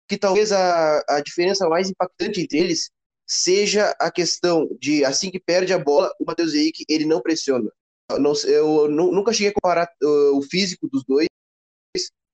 [0.08, 2.90] que talvez a, a diferença mais impactante entre eles
[3.28, 7.70] seja a questão de assim que perde a bola, o Matheus Henrique ele não pressiona.
[8.20, 11.28] Não, eu nunca cheguei a comparar uh, o físico dos dois,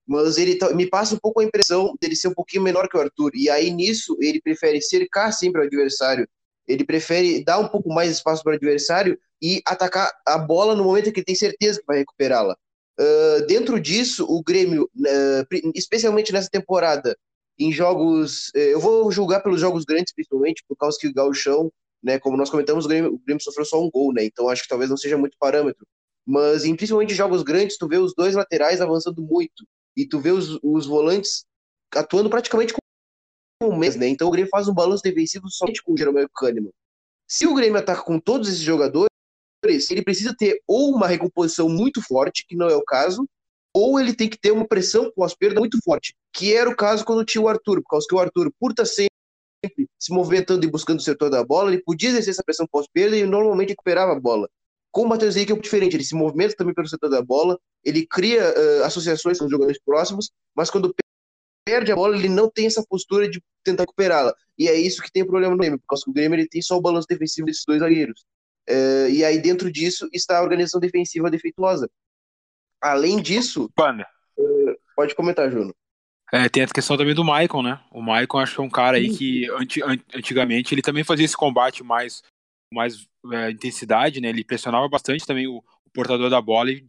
[0.07, 3.01] mas ele me passa um pouco a impressão dele ser um pouquinho menor que o
[3.01, 3.31] Arthur.
[3.35, 6.27] E aí nisso ele prefere cercar sempre o adversário
[6.67, 10.83] ele prefere dar um pouco mais espaço para o adversário e atacar a bola no
[10.83, 12.57] momento em que ele tem certeza que vai recuperá-la.
[12.99, 17.15] Uh, dentro disso, o Grêmio, uh, especialmente nessa temporada,
[17.59, 18.49] em jogos.
[18.49, 21.71] Uh, eu vou julgar pelos jogos grandes, principalmente, por causa que o Gauchão,
[22.01, 24.25] né, como nós comentamos, o Grêmio, o Grêmio sofreu só um gol, né?
[24.25, 25.85] Então acho que talvez não seja muito parâmetro.
[26.25, 29.65] Mas em principalmente jogos grandes, tu vê os dois laterais avançando muito.
[29.95, 31.45] E tu vê os, os volantes
[31.93, 32.73] atuando praticamente
[33.61, 34.07] um mês, né?
[34.07, 36.71] Então o Grêmio faz um balanço defensivo somente com o Jeromel o Kahneman.
[37.27, 39.09] Se o Grêmio ataca com todos esses jogadores,
[39.63, 43.27] ele precisa ter ou uma recomposição muito forte, que não é o caso,
[43.73, 47.25] ou ele tem que ter uma pressão pós-perda muito forte, que era o caso quando
[47.25, 49.11] tinha o Arthur, por causa que o Arthur, por estar sempre
[49.99, 53.25] se movimentando e buscando o setor da bola, ele podia exercer essa pressão pós-perda e
[53.25, 54.49] normalmente recuperava a bola.
[54.91, 57.59] Com o Matheus Henrique é um diferente, ele se movimenta também pelo setor da bola,
[57.83, 60.93] ele cria uh, associações com os jogadores próximos, mas quando
[61.65, 64.33] perde a bola, ele não tem essa postura de tentar recuperá-la.
[64.57, 66.77] E é isso que tem o problema no Grêmio, porque o Grêmio ele tem só
[66.77, 68.25] o balanço defensivo desses dois zagueiros.
[68.69, 71.89] Uh, e aí, dentro disso, está a organização defensiva defeituosa.
[72.81, 73.69] Além disso.
[74.37, 75.73] Uh, pode comentar, Juno.
[76.31, 77.79] É, tem a questão também do Maicon, né?
[77.89, 79.47] O Maicon acho que é um cara aí que
[80.13, 82.21] antigamente ele também fazia esse combate mais
[82.73, 84.27] mais é, intensidade, né?
[84.27, 86.85] Ele pressionava bastante também o, o portador da bola e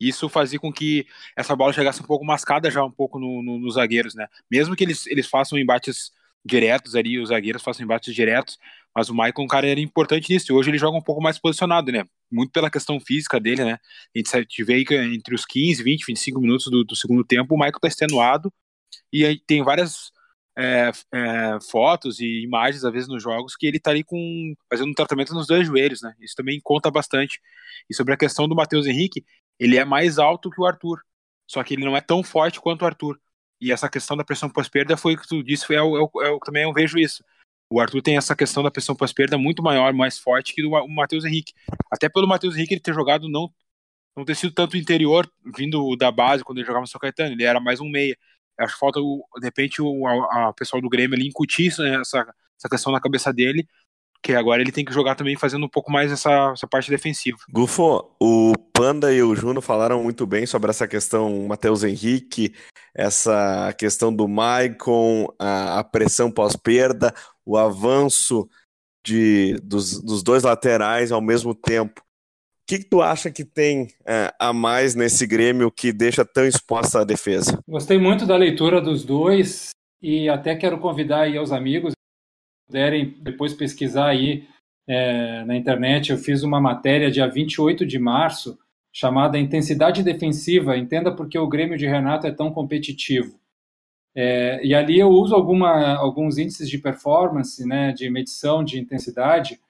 [0.00, 3.58] isso fazia com que essa bola chegasse um pouco mascada já um pouco no, no,
[3.58, 4.26] nos zagueiros, né?
[4.50, 6.10] Mesmo que eles, eles façam embates
[6.44, 8.58] diretos ali, os zagueiros façam embates diretos,
[8.94, 10.54] mas o Maicon, cara, era importante nisso.
[10.54, 12.04] Hoje ele joga um pouco mais posicionado, né?
[12.30, 13.78] Muito pela questão física dele, né?
[14.14, 17.58] A gente vê que entre os 15, 20, 25 minutos do, do segundo tempo, o
[17.58, 18.52] Maicon tá extenuado
[19.12, 20.10] e aí tem várias
[20.58, 24.90] é, é, fotos e imagens, às vezes, nos jogos, que ele tá ali com fazendo
[24.90, 26.14] um tratamento nos dois joelhos, né?
[26.20, 27.40] Isso também conta bastante.
[27.88, 29.24] E sobre a questão do Matheus Henrique,
[29.58, 31.00] ele é mais alto que o Arthur,
[31.46, 33.20] só que ele não é tão forte quanto o Arthur.
[33.60, 36.38] E essa questão da pressão pós-perda foi o que tu disse, é é o, é
[36.44, 37.24] também eu vejo isso.
[37.70, 41.24] O Arthur tem essa questão da pressão pós-perda muito maior, mais forte que o Matheus
[41.24, 41.52] Henrique.
[41.90, 43.50] Até pelo Matheus Henrique ele ter jogado não
[44.16, 47.44] não ter sido tanto interior, vindo da base quando ele jogava no São Caetano, ele
[47.44, 48.16] era mais um meia.
[48.58, 52.26] Acho que falta, de repente, o a, a pessoal do Grêmio ali incutir né, essa,
[52.58, 53.68] essa questão na cabeça dele
[54.22, 57.38] que agora ele tem que jogar também fazendo um pouco mais essa, essa parte defensiva.
[57.50, 62.54] Gufo, o Panda e o Juno falaram muito bem sobre essa questão Matheus Henrique,
[62.94, 67.14] essa questão do Maicon, a, a pressão pós-perda,
[67.48, 68.46] o avanço
[69.04, 72.02] de, dos, dos dois laterais ao mesmo tempo.
[72.02, 72.04] O
[72.68, 77.00] que, que, tu acha que tem é, a mais nesse Grêmio que deixa tão exposta
[77.00, 77.58] a defesa?
[77.66, 79.70] Gostei muito da leitura dos dois
[80.02, 81.94] e até quero convidar aí os amigos
[82.68, 84.46] puderem depois pesquisar aí
[84.86, 88.58] é, na internet, eu fiz uma matéria dia 28 de março
[88.92, 90.76] chamada intensidade defensiva.
[90.76, 93.38] Entenda porque o Grêmio de Renato é tão competitivo.
[94.20, 99.60] É, e ali eu uso alguma, alguns índices de performance, né, de medição de intensidade,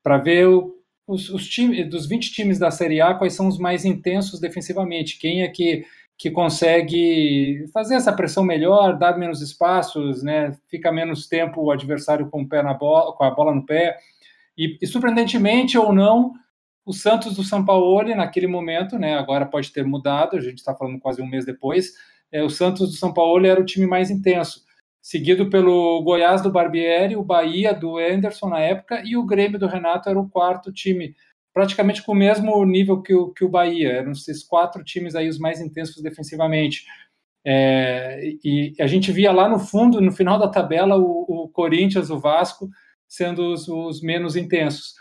[0.00, 0.76] para ver o,
[1.08, 5.18] os, os times, dos 20 times da Série A, quais são os mais intensos defensivamente.
[5.18, 5.84] Quem é que,
[6.16, 12.30] que consegue fazer essa pressão melhor, dar menos espaços, né, fica menos tempo o adversário
[12.30, 13.98] com, o pé na bola, com a bola no pé.
[14.56, 16.32] E, e surpreendentemente ou não,
[16.84, 20.76] o Santos do São Paulo, naquele momento, né, agora pode ter mudado, a gente está
[20.76, 21.94] falando quase um mês depois,
[22.32, 24.64] é, o Santos do São Paulo era o time mais intenso,
[25.00, 29.66] seguido pelo Goiás do Barbieri, o Bahia do Anderson na época, e o Grêmio do
[29.68, 31.14] Renato era o quarto time,
[31.54, 35.28] praticamente com o mesmo nível que o, que o Bahia, eram esses quatro times aí
[35.28, 36.84] os mais intensos defensivamente.
[37.44, 42.10] É, e a gente via lá no fundo, no final da tabela, o, o Corinthians,
[42.10, 42.68] o Vasco,
[43.06, 44.94] sendo os, os menos intensos.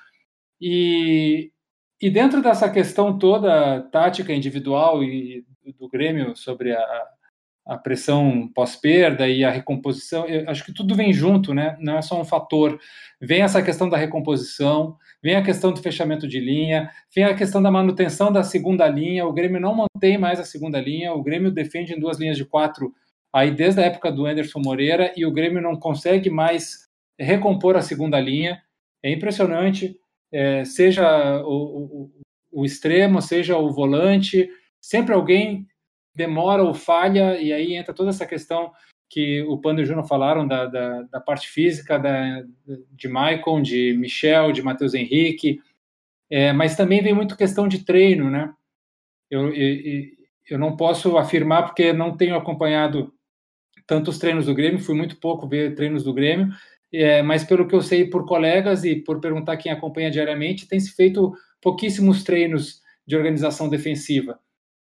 [0.61, 1.51] E,
[1.99, 5.43] e dentro dessa questão toda tática individual e
[5.79, 7.07] do Grêmio sobre a,
[7.65, 11.75] a pressão pós-perda e a recomposição, eu acho que tudo vem junto, né?
[11.79, 12.79] Não é só um fator.
[13.19, 17.61] Vem essa questão da recomposição, vem a questão do fechamento de linha, vem a questão
[17.61, 19.25] da manutenção da segunda linha.
[19.25, 22.45] O Grêmio não mantém mais a segunda linha, o Grêmio defende em duas linhas de
[22.45, 22.93] quatro
[23.33, 26.87] aí desde a época do Anderson Moreira e o Grêmio não consegue mais
[27.19, 28.61] recompor a segunda linha.
[29.03, 29.97] É impressionante
[30.31, 32.11] é, seja o, o,
[32.51, 34.49] o, extremo, seja o volante,
[34.81, 35.67] sempre alguém
[36.15, 38.71] demora ou falha, e aí entra toda essa questão
[39.09, 42.43] que o Pando e o Juno falaram da, da, da parte física da,
[42.91, 45.61] de Maicon, de Michel, de Matheus Henrique,
[46.29, 48.53] é, mas também vem muito questão de treino, né?
[49.29, 50.03] Eu, eu,
[50.49, 53.13] eu não posso afirmar porque não tenho acompanhado
[53.85, 56.49] tantos treinos do Grêmio, fui muito pouco ver treinos do Grêmio,
[56.91, 60.79] é, mas pelo que eu sei por colegas e por perguntar quem acompanha diariamente, tem
[60.79, 64.39] se feito pouquíssimos treinos de organização defensiva.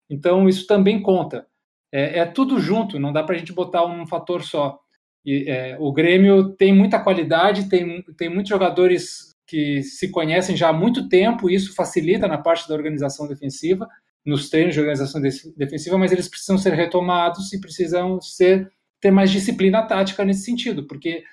[0.09, 1.46] Então, isso também conta.
[1.92, 4.78] É, é tudo junto, não dá para a gente botar um fator só.
[5.24, 10.68] E, é, o Grêmio tem muita qualidade, tem, tem muitos jogadores que se conhecem já
[10.68, 13.88] há muito tempo, e isso facilita na parte da organização defensiva,
[14.24, 19.30] nos treinos de organização defensiva, mas eles precisam ser retomados e precisam ser ter mais
[19.30, 21.24] disciplina tática nesse sentido, porque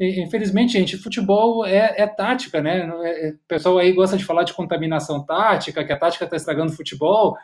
[0.00, 2.88] infelizmente, gente, futebol é, é tática, né?
[3.02, 6.36] É, é, o pessoal aí gosta de falar de contaminação tática, que a tática está
[6.36, 7.36] estragando o futebol,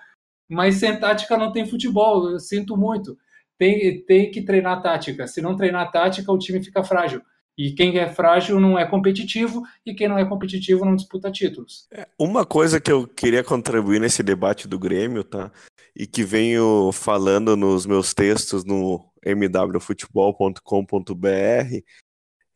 [0.49, 3.17] mas sem tática não tem futebol, eu sinto muito.
[3.59, 5.27] Tem, tem que treinar tática.
[5.27, 7.23] Se não treinar tática, o time fica frágil.
[7.57, 11.87] E quem é frágil não é competitivo, e quem não é competitivo não disputa títulos.
[11.93, 15.53] É, uma coisa que eu queria contribuir nesse debate do Grêmio, tá?
[15.95, 21.79] E que venho falando nos meus textos no mwfutebol.com.br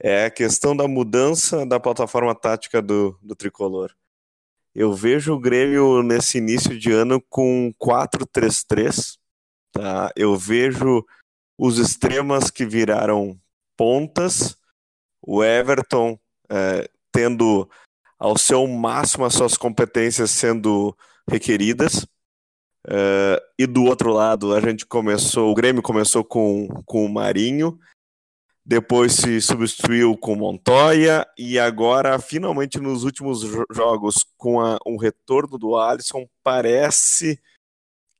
[0.01, 3.95] é a questão da mudança da plataforma tática do, do tricolor.
[4.75, 9.19] Eu vejo o Grêmio nesse início de ano com 4-3-3.
[9.73, 10.11] Tá?
[10.17, 11.05] Eu vejo
[11.59, 13.39] os extremas que viraram
[13.77, 14.57] pontas,
[15.21, 16.19] o Everton
[16.51, 17.69] é, tendo
[18.19, 20.97] ao seu máximo as suas competências sendo
[21.29, 22.07] requeridas.
[22.89, 27.79] É, e do outro lado, a gente começou, o Grêmio começou com, com o Marinho,
[28.69, 33.41] depois se substituiu com Montoya e agora, finalmente, nos últimos
[33.73, 37.41] jogos, com a, um retorno do Alisson, parece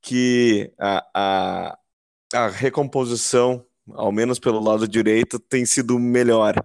[0.01, 1.77] que a, a,
[2.33, 6.55] a recomposição, ao menos pelo lado direito, tem sido melhor.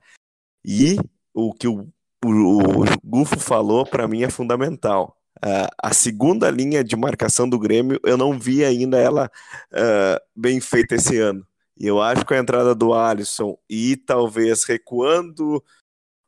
[0.65, 0.97] E
[1.35, 1.87] o que o,
[2.25, 5.15] o, o Gufo falou, para mim, é fundamental.
[5.45, 9.31] Uh, a segunda linha de marcação do Grêmio, eu não vi ainda ela
[9.73, 11.47] uh, bem feita esse ano.
[11.77, 15.63] E eu acho que a entrada do Alisson e talvez recuando,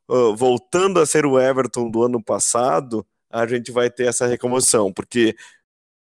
[0.09, 4.91] uh, voltando a ser o Everton do ano passado, a gente vai ter essa recomposição,
[4.91, 5.35] porque,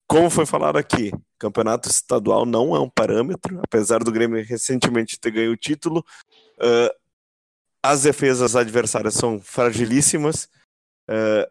[0.07, 5.31] como foi falado aqui, campeonato estadual não é um parâmetro, apesar do Grêmio recentemente ter
[5.31, 6.05] ganho o título,
[6.59, 6.95] uh,
[7.83, 10.49] as defesas adversárias são fragilíssimas,
[11.09, 11.49] uh,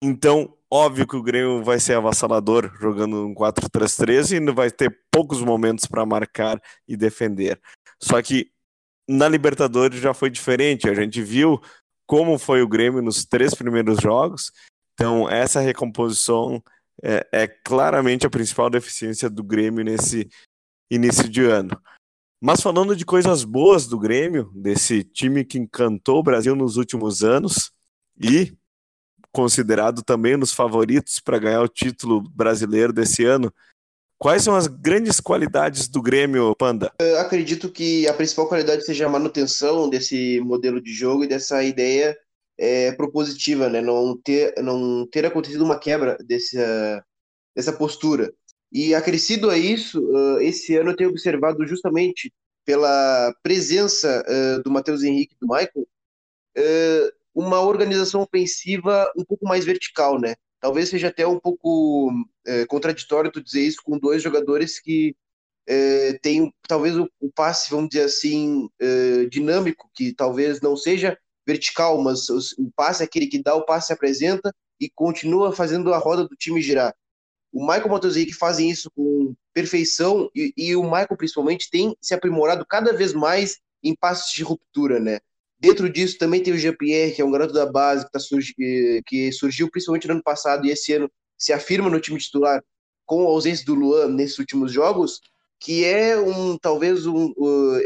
[0.00, 5.42] então Óbvio que o Grêmio vai ser avassalador jogando um 4-3-3 e vai ter poucos
[5.42, 6.58] momentos para marcar
[6.88, 7.60] e defender.
[8.02, 8.50] Só que
[9.06, 10.88] na Libertadores já foi diferente.
[10.88, 11.60] A gente viu
[12.06, 14.50] como foi o Grêmio nos três primeiros jogos.
[14.94, 16.64] Então, essa recomposição
[17.02, 20.26] é, é claramente a principal deficiência do Grêmio nesse
[20.90, 21.78] início de ano.
[22.40, 27.22] Mas falando de coisas boas do Grêmio, desse time que encantou o Brasil nos últimos
[27.22, 27.70] anos
[28.18, 28.56] e
[29.32, 33.52] considerado também dos favoritos para ganhar o título brasileiro desse ano.
[34.18, 36.92] Quais são as grandes qualidades do Grêmio, Panda?
[37.00, 41.64] Eu acredito que a principal qualidade seja a manutenção desse modelo de jogo e dessa
[41.64, 42.16] ideia
[42.56, 43.80] é, propositiva, né?
[43.80, 47.02] Não ter, não ter acontecido uma quebra desse, uh,
[47.56, 48.32] dessa postura.
[48.70, 52.32] E acrescido a isso, uh, esse ano eu tenho observado justamente
[52.64, 55.86] pela presença uh, do Matheus Henrique e do Michael,
[56.58, 60.34] uh, uma organização ofensiva um pouco mais vertical, né?
[60.60, 62.12] Talvez seja até um pouco
[62.68, 65.16] contraditório tu dizer isso com dois jogadores que
[66.22, 68.68] têm talvez o, o, passe, vamos dizer assim,
[69.28, 73.64] dinâmico, que talvez não seja vertical, mas o, o passe é aquele que dá o
[73.64, 76.94] passe se apresenta e continua fazendo a roda do time girar.
[77.52, 82.64] O Michael Matosinski fazem isso com perfeição e, e, o Michael principalmente tem se aprimorado
[82.66, 85.20] cada vez mais em passes de ruptura, né?
[85.62, 88.52] Dentro disso também tem o Jean-Pierre, que é um garoto da base que, tá surgi,
[89.06, 91.08] que surgiu principalmente no ano passado e esse ano
[91.38, 92.60] se afirma no time titular
[93.06, 95.20] com a ausência do Luan nesses últimos jogos,
[95.60, 97.32] que é um talvez um,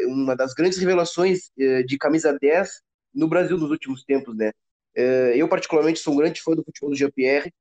[0.07, 2.71] uma das grandes revelações eh, de camisa 10
[3.15, 4.53] no Brasil nos últimos tempos, né?
[4.95, 7.53] Eh, eu particularmente sou um grande fã do futebol do Jean-Pierre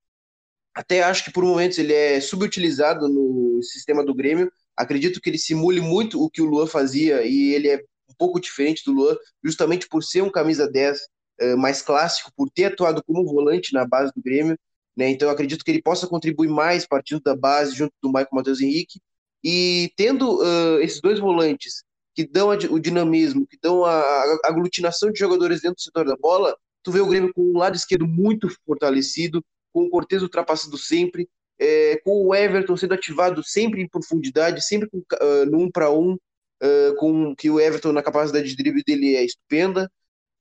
[0.75, 4.51] até acho que por momentos ele é subutilizado no sistema do Grêmio.
[4.75, 7.81] Acredito que ele simule muito o que o Luan fazia e ele é
[8.17, 10.99] pouco diferente do Luan, justamente por ser um camisa 10
[11.39, 14.57] eh, mais clássico, por ter atuado como volante na base do Grêmio.
[14.95, 15.09] Né?
[15.09, 18.99] Então acredito que ele possa contribuir mais partindo da base junto do Michael Matheus Henrique.
[19.43, 21.83] E tendo uh, esses dois volantes
[22.15, 26.15] que dão o dinamismo, que dão a, a aglutinação de jogadores dentro do setor da
[26.15, 29.43] bola, tu vê o Grêmio com um lado esquerdo muito fortalecido,
[29.73, 31.27] com o Cortez ultrapassando sempre,
[31.59, 35.91] é, com o Everton sendo ativado sempre em profundidade, sempre com, uh, no um para
[35.91, 36.17] um,
[36.65, 39.91] uh, com que o Everton na capacidade de drible dele é estupenda.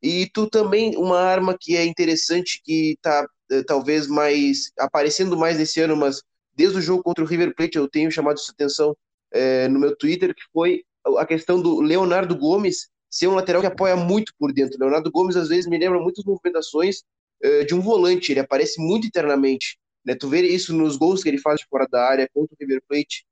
[0.02, 5.58] E tu também, uma arma que é interessante, que está uh, talvez mais aparecendo mais
[5.58, 6.22] nesse ano, mas
[6.54, 9.96] desde o jogo contra o River Plate eu tenho chamado essa atenção uh, no meu
[9.96, 10.82] Twitter, que foi
[11.18, 14.78] a questão do Leonardo Gomes ser um lateral que apoia muito por dentro.
[14.78, 17.02] Leonardo Gomes às vezes me lembra muitas movimentações
[17.44, 19.78] uh, de um volante, ele aparece muito internamente.
[20.04, 20.14] Né?
[20.14, 22.82] Tu vê isso nos gols que ele faz de fora da área contra o River
[22.88, 23.24] Plate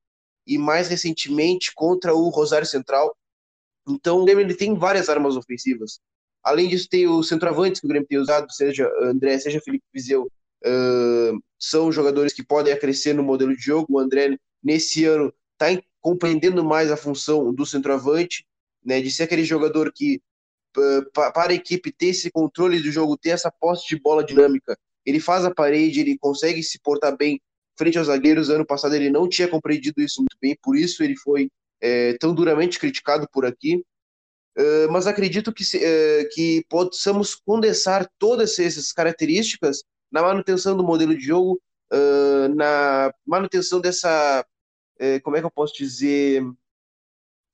[0.47, 3.17] e mais recentemente contra o Rosário Central.
[3.89, 6.01] Então o Grêmio ele tem várias armas ofensivas.
[6.43, 10.25] Além disso, tem os centroavantes que o Grêmio tem usado, seja André, seja Felipe Vizeu,
[10.25, 13.95] uh, são jogadores que podem acrescer no modelo de jogo.
[13.95, 18.45] O André, nesse ano, está compreendendo mais a função do centroavante,
[18.85, 20.21] né, de ser aquele jogador que
[21.13, 25.21] para a equipe ter esse controle do jogo, ter essa posse de bola dinâmica, ele
[25.21, 27.41] faz a parede, ele consegue se portar bem
[27.77, 28.51] frente aos zagueiros.
[28.51, 31.49] Ano passado ele não tinha compreendido isso muito bem, por isso ele foi
[31.81, 33.85] é, tão duramente criticado por aqui.
[34.57, 41.17] Uh, mas acredito que, uh, que possamos condensar todas essas características na manutenção do modelo
[41.17, 41.59] de jogo,
[41.91, 44.45] uh, na manutenção dessa,
[45.23, 46.43] como é que eu posso dizer,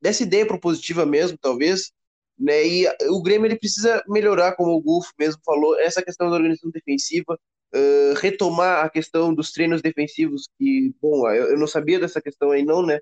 [0.03, 1.93] dessa ideia propositiva mesmo, talvez,
[2.39, 2.67] né?
[2.67, 6.71] E o Grêmio ele precisa melhorar, como o Gulf mesmo falou, essa questão da organização
[6.71, 7.39] defensiva,
[7.75, 12.51] uh, retomar a questão dos treinos defensivos, que, bom, eu, eu não sabia dessa questão
[12.51, 12.99] aí não, né?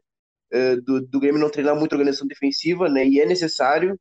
[0.53, 3.07] Uh, do, do Grêmio não treinar muito organização defensiva, né?
[3.07, 3.99] E é necessário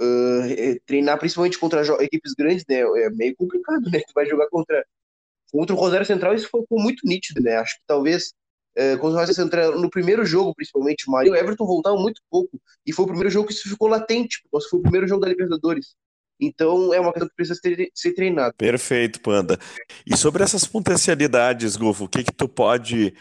[0.00, 2.80] uh, treinar principalmente contra equipes grandes, né?
[2.80, 4.00] É meio complicado, né?
[4.00, 4.84] Tu vai jogar contra
[5.52, 7.56] contra o Rosário Central, isso ficou muito nítido, né?
[7.56, 8.32] Acho que talvez
[8.74, 12.22] é, quando o Central, no primeiro jogo, principalmente, o Mario e o Everton voltaram muito
[12.30, 12.58] pouco.
[12.86, 15.28] E foi o primeiro jogo que isso ficou latente, porque foi o primeiro jogo da
[15.28, 15.94] Libertadores.
[16.42, 17.60] Então é uma coisa que precisa
[17.94, 18.52] ser, treinada.
[18.58, 19.56] Perfeito, Panda.
[20.04, 23.14] E sobre essas potencialidades, Gufo, o que, que tu pode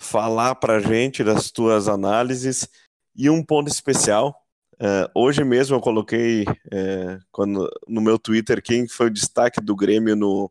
[0.00, 2.66] falar pra gente das tuas análises?
[3.14, 4.34] E um ponto especial,
[4.74, 9.76] Uh, hoje mesmo eu coloquei uh, quando, no meu Twitter quem foi o destaque do
[9.76, 10.50] Grêmio no,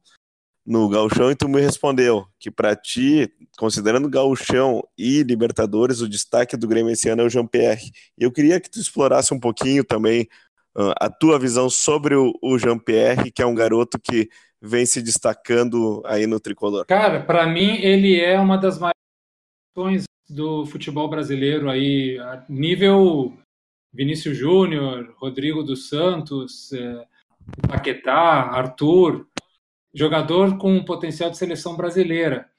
[0.66, 6.56] no Gauchão e tu me respondeu que para ti, considerando Gauchão e Libertadores, o destaque
[6.56, 7.92] do Grêmio esse ano é o Jean-Pierre.
[8.18, 10.28] Eu queria que tu explorasse um pouquinho também
[10.76, 14.30] a tua visão sobre o, Jean-Pierre, que é um garoto que
[14.62, 16.86] vem se destacando aí no tricolor.
[16.86, 22.18] Cara, para mim ele é uma das maiores do futebol brasileiro aí,
[22.50, 23.38] nível
[23.94, 27.06] Vinícius Júnior, Rodrigo dos Santos, é,
[27.68, 29.28] Paquetá, Arthur,
[29.94, 32.50] jogador com potencial de seleção brasileira,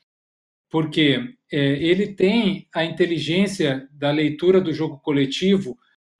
[0.71, 5.77] porque é, ele tem a inteligência da leitura do jogo coletivo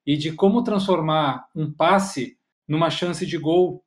[0.07, 2.37] e de como transformar um passe
[2.69, 3.85] numa chance de gol,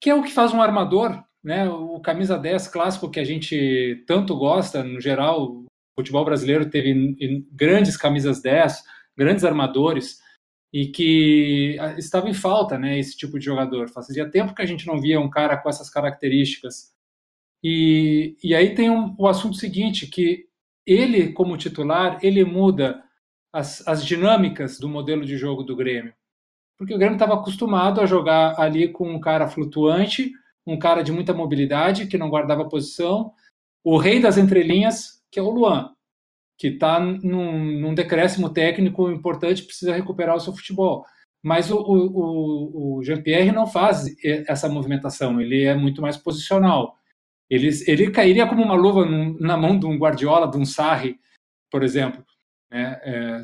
[0.00, 1.68] que é o que faz um armador, né?
[1.68, 5.66] O camisa 10 clássico que a gente tanto gosta, no geral, o
[5.98, 8.82] futebol brasileiro teve grandes camisas 10,
[9.16, 10.20] grandes armadores,
[10.72, 13.88] e que ah, estava em falta, né, esse tipo de jogador.
[13.88, 16.92] Fazia tempo que a gente não via um cara com essas características.
[17.62, 20.46] E, e aí tem um, o assunto seguinte, que
[20.86, 23.02] ele, como titular, ele muda
[23.56, 26.12] as, as dinâmicas do modelo de jogo do Grêmio.
[26.76, 30.30] Porque o Grêmio estava acostumado a jogar ali com um cara flutuante,
[30.66, 33.32] um cara de muita mobilidade, que não guardava posição,
[33.82, 35.90] o rei das entrelinhas, que é o Luan,
[36.58, 41.06] que está num, num decréscimo técnico importante, precisa recuperar o seu futebol.
[41.42, 46.94] Mas o, o, o Jean-Pierre não faz essa movimentação, ele é muito mais posicional.
[47.48, 49.06] Ele, ele cairia como uma luva
[49.40, 51.18] na mão de um Guardiola, de um Sarri,
[51.70, 52.22] por exemplo.
[52.70, 53.42] É, é,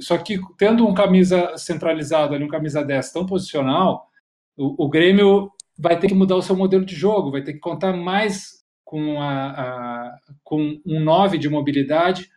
[0.00, 4.08] só que tendo um camisa centralizado ali, um camisa 10 tão posicional,
[4.56, 7.60] o, o, Grêmio vai ter que mudar o seu modelo de jogo, vai ter que
[7.60, 12.28] contar mais com, a, a com um 9 de mobilidade,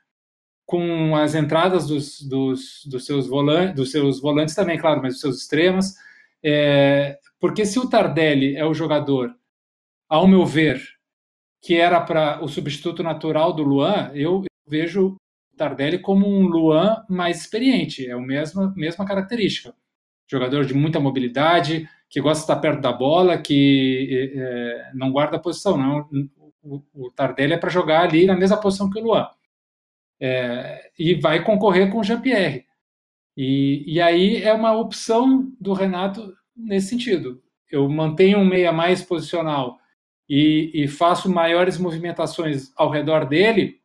[0.66, 5.22] com as entradas dos, dos, dos, seus, volantes, dos seus volantes também, claro, mas dos
[5.22, 5.96] seus extremos.
[6.44, 9.36] É, porque se o Tardelli é o jogador,
[10.08, 10.82] ao meu ver,
[11.62, 15.16] que era para o substituto natural do Luan, eu vejo
[15.62, 19.74] Tardelli como um Luan mais experiente, é a mesma, mesma característica.
[20.30, 25.40] Jogador de muita mobilidade, que gosta de estar perto da bola, que é, não guarda
[25.40, 25.78] posição.
[25.78, 26.10] Não.
[26.64, 29.28] O, o Tardelli é para jogar ali na mesma posição que o Luan
[30.22, 32.66] é, e vai concorrer com o Jean-Pierre.
[33.36, 37.42] E, e aí é uma opção do Renato nesse sentido.
[37.70, 39.80] Eu mantenho um meia mais posicional
[40.30, 43.81] e, e faço maiores movimentações ao redor dele,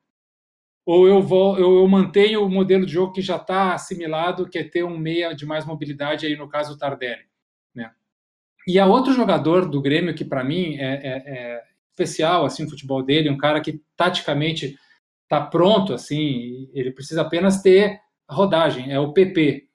[0.87, 4.59] ou eu vou eu, eu mantenho o modelo de jogo que já está assimilado, que
[4.59, 7.24] é ter um meia de mais mobilidade aí no caso o Tardelli,
[7.74, 7.91] né?
[8.66, 12.70] E há outro jogador do Grêmio que para mim é, é, é, especial assim o
[12.70, 14.78] futebol dele, um cara que taticamente
[15.24, 19.66] está pronto, assim, ele precisa apenas ter rodagem, é o PP.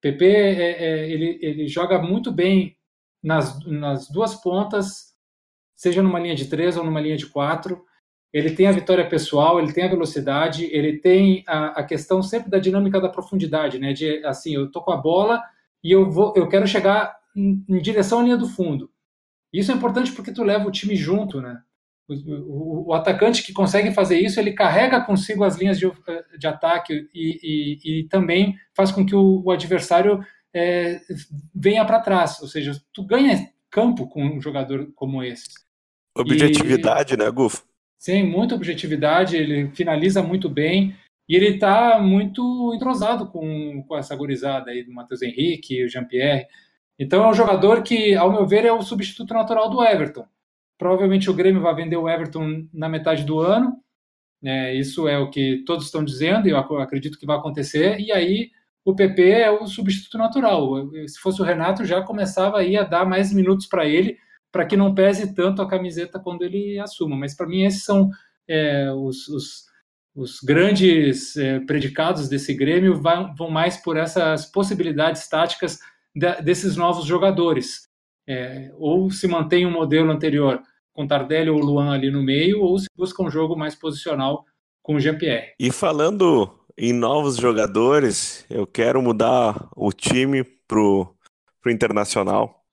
[0.00, 2.76] PP, é, é, ele, ele joga muito bem
[3.22, 5.14] nas, nas duas pontas,
[5.74, 7.84] seja numa linha de três ou numa linha de quatro.
[8.36, 12.50] Ele tem a vitória pessoal, ele tem a velocidade, ele tem a, a questão sempre
[12.50, 13.94] da dinâmica da profundidade, né?
[13.94, 15.42] De assim, eu tô com a bola
[15.82, 18.90] e eu vou, eu quero chegar em, em direção à linha do fundo.
[19.50, 21.62] Isso é importante porque tu leva o time junto, né?
[22.06, 25.90] O, o, atacante que consegue fazer isso, ele carrega consigo as linhas de,
[26.38, 30.22] de ataque e, e, e, também faz com que o, o adversário
[30.54, 31.00] é,
[31.54, 32.38] venha para trás.
[32.42, 35.48] Ou seja, tu ganha campo com um jogador como esse.
[36.14, 37.64] Objetividade, e, né, Gufo?
[38.06, 40.94] Sim, muita objetividade, ele finaliza muito bem
[41.28, 46.46] e ele está muito entrosado com, com essa gorizada aí do Matheus Henrique, o Jean-Pierre.
[46.96, 50.24] Então é um jogador que, ao meu ver, é o substituto natural do Everton.
[50.78, 53.76] Provavelmente o Grêmio vai vender o Everton na metade do ano.
[54.40, 54.72] Né?
[54.76, 57.98] Isso é o que todos estão dizendo e eu acredito que vai acontecer.
[57.98, 58.52] E aí
[58.84, 60.88] o PP é o substituto natural.
[61.08, 64.16] Se fosse o Renato, já começava aí a dar mais minutos para ele,
[64.52, 67.16] para que não pese tanto a camiseta quando ele assuma.
[67.16, 68.10] Mas para mim, esses são
[68.48, 69.64] é, os, os,
[70.14, 75.78] os, grandes é, predicados desse Grêmio, vão, mais por essas possibilidades táticas
[76.42, 77.86] desses novos jogadores
[78.26, 80.60] é, ou se mantém o um modelo anterior
[80.92, 84.44] com Tardelli ou Luan ali no meio, ou se busca um jogo mais posicional
[84.82, 85.52] com o Jean-Pierre.
[85.60, 91.14] E falando em novos jogadores, eu quero mudar o time pro,
[91.60, 92.64] pro Internacional.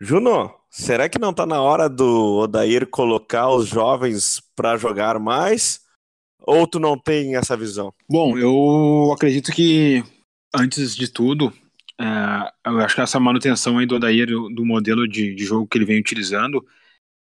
[0.00, 5.80] Juno, será que não está na hora do Odair colocar os jovens para jogar mais?
[6.40, 7.94] Ou tu não tem essa visão?
[8.10, 10.02] Bom, eu acredito que,
[10.52, 11.52] antes de tudo,
[11.98, 12.04] é,
[12.66, 15.86] eu acho que essa manutenção aí do Odair, do modelo de, de jogo que ele
[15.86, 16.66] vem utilizando,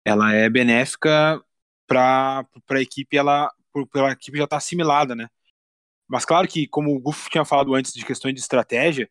[0.05, 1.43] ela é benéfica
[1.89, 3.53] para a equipe, ela,
[3.93, 5.29] pela equipe já estar tá assimilada, né?
[6.09, 9.11] Mas claro que, como o Guf tinha falado antes de questões de estratégia,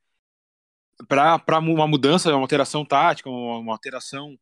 [1.08, 4.38] para uma mudança, uma alteração tática, uma, alteração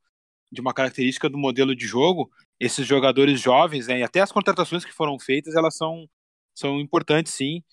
[0.52, 4.86] de uma característica do modelo de jogo, esses jogadores jovens, né, e até as contratações
[4.86, 6.10] que foram feitas, elas são,
[6.56, 7.64] são importantes sim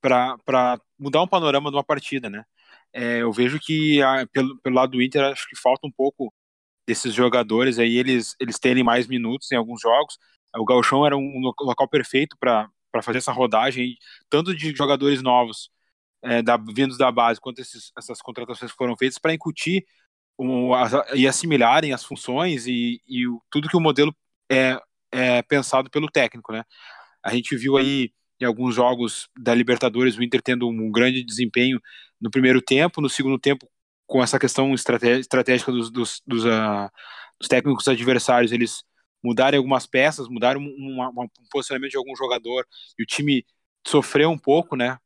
[0.00, 2.44] para mudar um panorama de uma partida, né?
[2.92, 6.32] É, eu vejo que a, pelo, pelo lado do Inter acho que falta um pouco
[6.86, 10.18] desses jogadores aí eles eles terem mais minutos em alguns jogos.
[10.56, 12.70] O Galchão era um local perfeito para
[13.02, 13.96] fazer essa rodagem,
[14.30, 15.70] tanto de jogadores novos
[16.22, 19.84] é, da, vindos da base, quanto esses, essas contratações foram feitas para incutir
[20.38, 20.70] um,
[21.14, 24.14] e assimilarem as funções e, e o, tudo que o modelo
[24.50, 24.80] é,
[25.12, 26.64] é pensado pelo técnico, né?
[27.22, 31.80] A gente viu aí em alguns jogos da Libertadores, o Inter tendo um grande desempenho
[32.20, 33.68] no primeiro tempo, no segundo tempo,
[34.06, 36.88] com essa questão estratégica dos, dos, dos, uh,
[37.38, 38.84] dos técnicos adversários, eles
[39.22, 42.64] mudarem algumas peças, mudaram um, um, um, posicionamento de algum jogador
[42.98, 43.44] e o time
[43.86, 44.96] sofreu um pouco, né,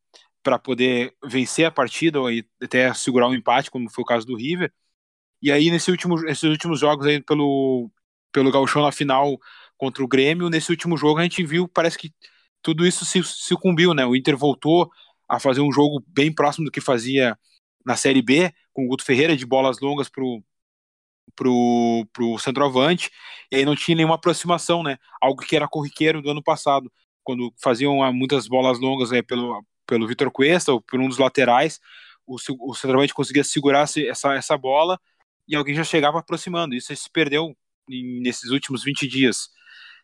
[0.43, 2.28] para poder vencer a partida ou
[2.62, 4.72] até segurar um empate, como foi o caso do River.
[5.43, 7.90] E aí nesse último, nesses últimos jogos aí pelo
[8.32, 9.38] pelo Gauchão na final
[9.76, 12.12] contra o Grêmio, nesse último jogo a gente viu, parece que
[12.62, 14.07] tudo isso se sucumbiu, né?
[14.07, 14.90] O Inter voltou
[15.28, 17.38] a fazer um jogo bem próximo do que fazia
[17.84, 20.43] na Série B, com o Guto Ferreira de bolas longas pro
[21.34, 23.11] pro, pro centroavante,
[23.51, 24.99] e aí não tinha nenhuma aproximação, né?
[25.20, 26.93] Algo que era corriqueiro do ano passado.
[27.24, 31.78] quando faziam muitas bolas longas né, pelo, pelo Vitor Cuesta ou por um dos laterais,
[32.26, 34.99] o, o centroavante conseguia segurar essa, essa bola
[35.47, 36.74] e alguém já chegava aproximando.
[36.74, 37.55] Isso se perdeu
[37.90, 39.51] em, nesses últimos 20 dias.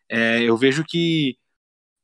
[0.07, 1.39] É, eu vejo que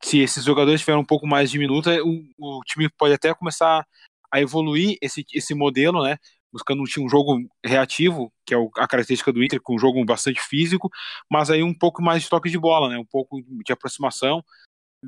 [0.02, 1.90] se esses jogadores tiverem um pouco mais de minuto,
[2.38, 3.86] o, o time pode até começar
[4.32, 6.16] a evoluir esse, esse modelo, né?
[6.50, 10.40] Buscando um, um jogo reativo, que é a característica do Inter, com um jogo bastante
[10.40, 10.88] físico,
[11.30, 12.98] mas aí um pouco mais de toque de bola, né?
[12.98, 14.42] Um pouco de aproximação,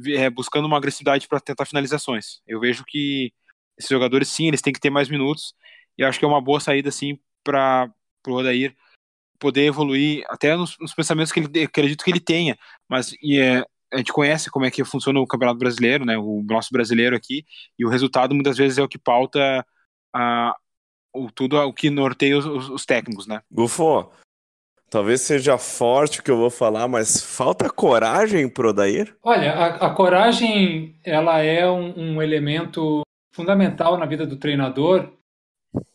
[0.09, 2.41] é, buscando uma agressividade para tentar finalizações.
[2.47, 3.33] Eu vejo que
[3.79, 5.55] esses jogadores, sim, eles têm que ter mais minutos,
[5.99, 7.91] e acho que é uma boa saída, sim, para
[8.27, 8.75] o Rodair
[9.39, 12.57] poder evoluir até nos, nos, pensamentos que ele acredito que ele tenha,
[12.89, 16.43] mas e é, a gente conhece como é que funciona o Campeonato Brasileiro, né, o
[16.43, 17.45] nosso brasileiro aqui,
[17.79, 19.65] e o resultado muitas vezes é o que pauta
[20.15, 20.57] a,
[21.13, 23.43] o, tudo o que norteia os, os técnicos, né.
[23.51, 24.11] Gufo,
[24.97, 29.15] talvez seja forte o que eu vou falar, mas falta coragem pro Odair?
[29.23, 35.13] Olha, a, a coragem, ela é um, um elemento fundamental na vida do treinador,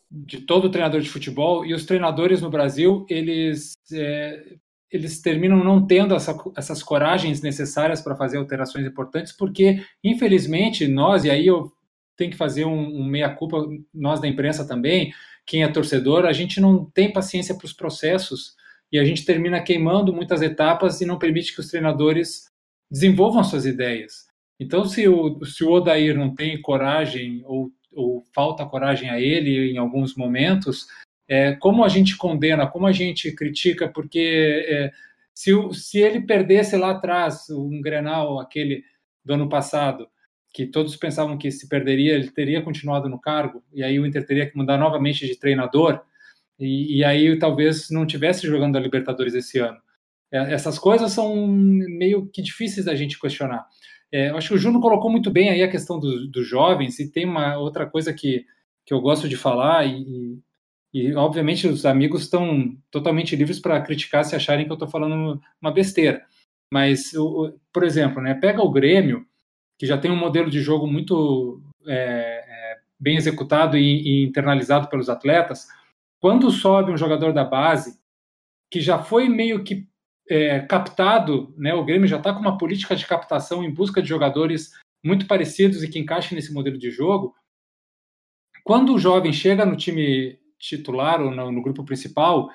[0.08, 4.40] de todo treinador de futebol, e os treinadores no Brasil, eles, é,
[4.88, 11.24] eles terminam não tendo essa, essas coragens necessárias para fazer alterações importantes, porque, infelizmente, nós,
[11.24, 11.72] e aí eu
[12.16, 15.12] tenho que fazer um, um meia-culpa, nós da imprensa também,
[15.44, 18.61] quem é torcedor, a gente não tem paciência para os processos,
[18.92, 22.50] e a gente termina queimando muitas etapas e não permite que os treinadores
[22.90, 24.26] desenvolvam suas ideias.
[24.60, 29.72] Então, se o, se o Odair não tem coragem ou, ou falta coragem a ele
[29.72, 30.86] em alguns momentos,
[31.26, 34.92] é, como a gente condena, como a gente critica, porque é,
[35.34, 38.84] se, se ele perdesse lá atrás um Grenal, aquele
[39.24, 40.06] do ano passado,
[40.52, 44.26] que todos pensavam que se perderia, ele teria continuado no cargo, e aí o Inter
[44.26, 46.02] teria que mudar novamente de treinador,
[46.62, 49.78] e, e aí talvez não tivesse jogando a Libertadores esse ano.
[50.32, 53.66] É, essas coisas são meio que difíceis da gente questionar.
[54.12, 57.00] É, eu acho que o Juno colocou muito bem aí a questão dos do jovens,
[57.00, 58.44] e tem uma outra coisa que,
[58.86, 60.38] que eu gosto de falar, e,
[60.94, 65.40] e obviamente os amigos estão totalmente livres para criticar se acharem que eu estou falando
[65.60, 66.22] uma besteira.
[66.72, 69.26] Mas, o, por exemplo, né, pega o Grêmio,
[69.78, 74.88] que já tem um modelo de jogo muito é, é, bem executado e, e internalizado
[74.88, 75.66] pelos atletas,
[76.22, 78.00] quando sobe um jogador da base,
[78.70, 79.88] que já foi meio que
[80.30, 84.08] é, captado, né, o Grêmio já está com uma política de captação em busca de
[84.08, 84.70] jogadores
[85.04, 87.34] muito parecidos e que encaixem nesse modelo de jogo.
[88.62, 92.48] Quando o jovem chega no time titular ou no, no grupo principal,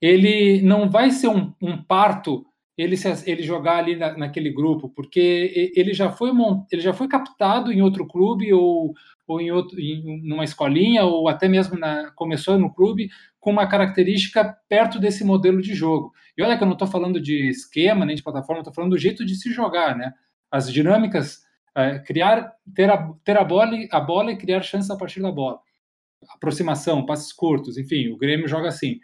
[0.00, 2.46] ele não vai ser um, um parto
[2.76, 6.30] ele, se, ele jogar ali na, naquele grupo, porque ele já foi
[6.70, 8.94] ele já foi captado em outro clube ou,
[9.28, 13.68] ou em outro em numa escolinha ou até mesmo na, começou no clube com uma
[13.68, 16.12] característica perto desse modelo de jogo.
[16.36, 18.98] E olha que eu não estou falando de esquema nem de plataforma, estou falando do
[18.98, 20.12] jeito de se jogar, né?
[20.50, 21.42] As dinâmicas,
[21.76, 25.30] é, criar, ter a, ter a bola, a bola e criar chances a partir da
[25.30, 25.60] bola,
[26.30, 28.98] aproximação, passes curtos, enfim, o Grêmio joga assim.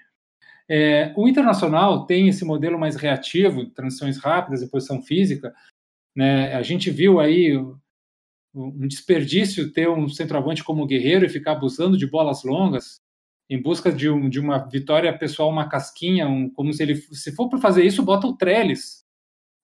[0.69, 5.55] É, o Internacional tem esse modelo mais reativo, transições rápidas e posição física.
[6.17, 6.55] Né?
[6.55, 7.53] A gente viu aí
[8.55, 13.03] um desperdício ter um centroavante como o Guerreiro e ficar abusando de bolas longas
[13.49, 17.35] em busca de, um, de uma vitória pessoal, uma casquinha, um, como se ele, se
[17.35, 19.05] for para fazer isso, bota o Trellis,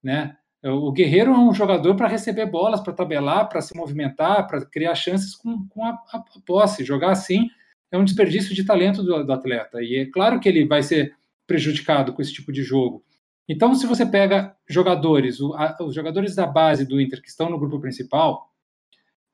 [0.03, 0.37] né?
[0.63, 4.95] O Guerreiro é um jogador para receber bolas, para tabelar, para se movimentar, para criar
[4.95, 6.85] chances com, com a, a, posse.
[6.85, 7.49] Jogar assim
[7.91, 9.83] é um desperdício de talento do, do, atleta.
[9.83, 11.17] E é claro que ele vai ser
[11.47, 13.03] prejudicado com esse tipo de jogo.
[13.49, 17.49] Então, se você pega jogadores, o, a, os jogadores da base do Inter que estão
[17.49, 18.50] no grupo principal,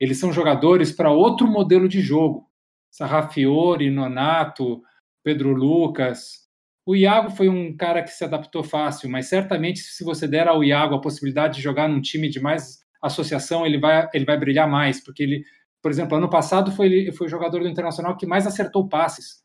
[0.00, 2.48] eles são jogadores para outro modelo de jogo.
[2.90, 4.82] Sarrafiore, Nonato,
[5.22, 6.46] Pedro Lucas.
[6.84, 10.62] O Iago foi um cara que se adaptou fácil, mas certamente se você der ao
[10.62, 14.68] Iago a possibilidade de jogar num time de mais associação, ele vai, ele vai brilhar
[14.68, 15.44] mais, porque ele
[15.86, 19.44] por exemplo, ano passado foi, ele foi o jogador do Internacional que mais acertou passes.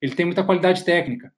[0.00, 1.30] Ele tem muita qualidade técnica.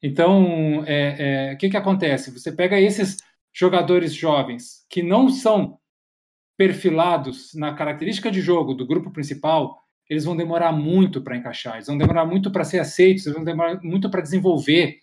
[0.00, 2.30] Então, o é, é, que, que acontece?
[2.30, 3.16] Você pega esses
[3.52, 5.80] jogadores jovens que não são
[6.58, 9.78] perfilados na característica de jogo do grupo principal,
[10.10, 13.44] eles vão demorar muito para encaixar, eles vão demorar muito para ser aceitos, eles vão
[13.44, 14.98] demorar muito para desenvolver,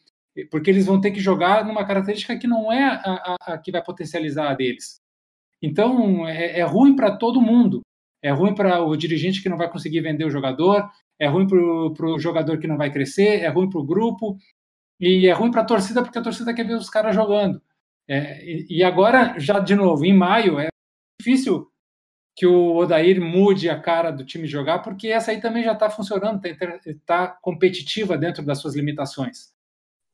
[0.52, 3.72] porque eles vão ter que jogar numa característica que não é a, a, a que
[3.72, 5.00] vai potencializar a deles.
[5.62, 7.82] Então, é, é ruim para todo mundo
[8.26, 10.90] é ruim para o dirigente que não vai conseguir vender o jogador,
[11.20, 14.36] é ruim para o jogador que não vai crescer, é ruim para o grupo,
[15.00, 17.62] e é ruim para a torcida porque a torcida quer ver os caras jogando.
[18.08, 20.70] É, e, agora, já de novo, em maio, é
[21.20, 21.70] difícil
[22.36, 25.90] que o Odair mude a cara do time jogar, porque essa aí também já está
[25.90, 29.54] funcionando, está tá competitiva dentro das suas limitações.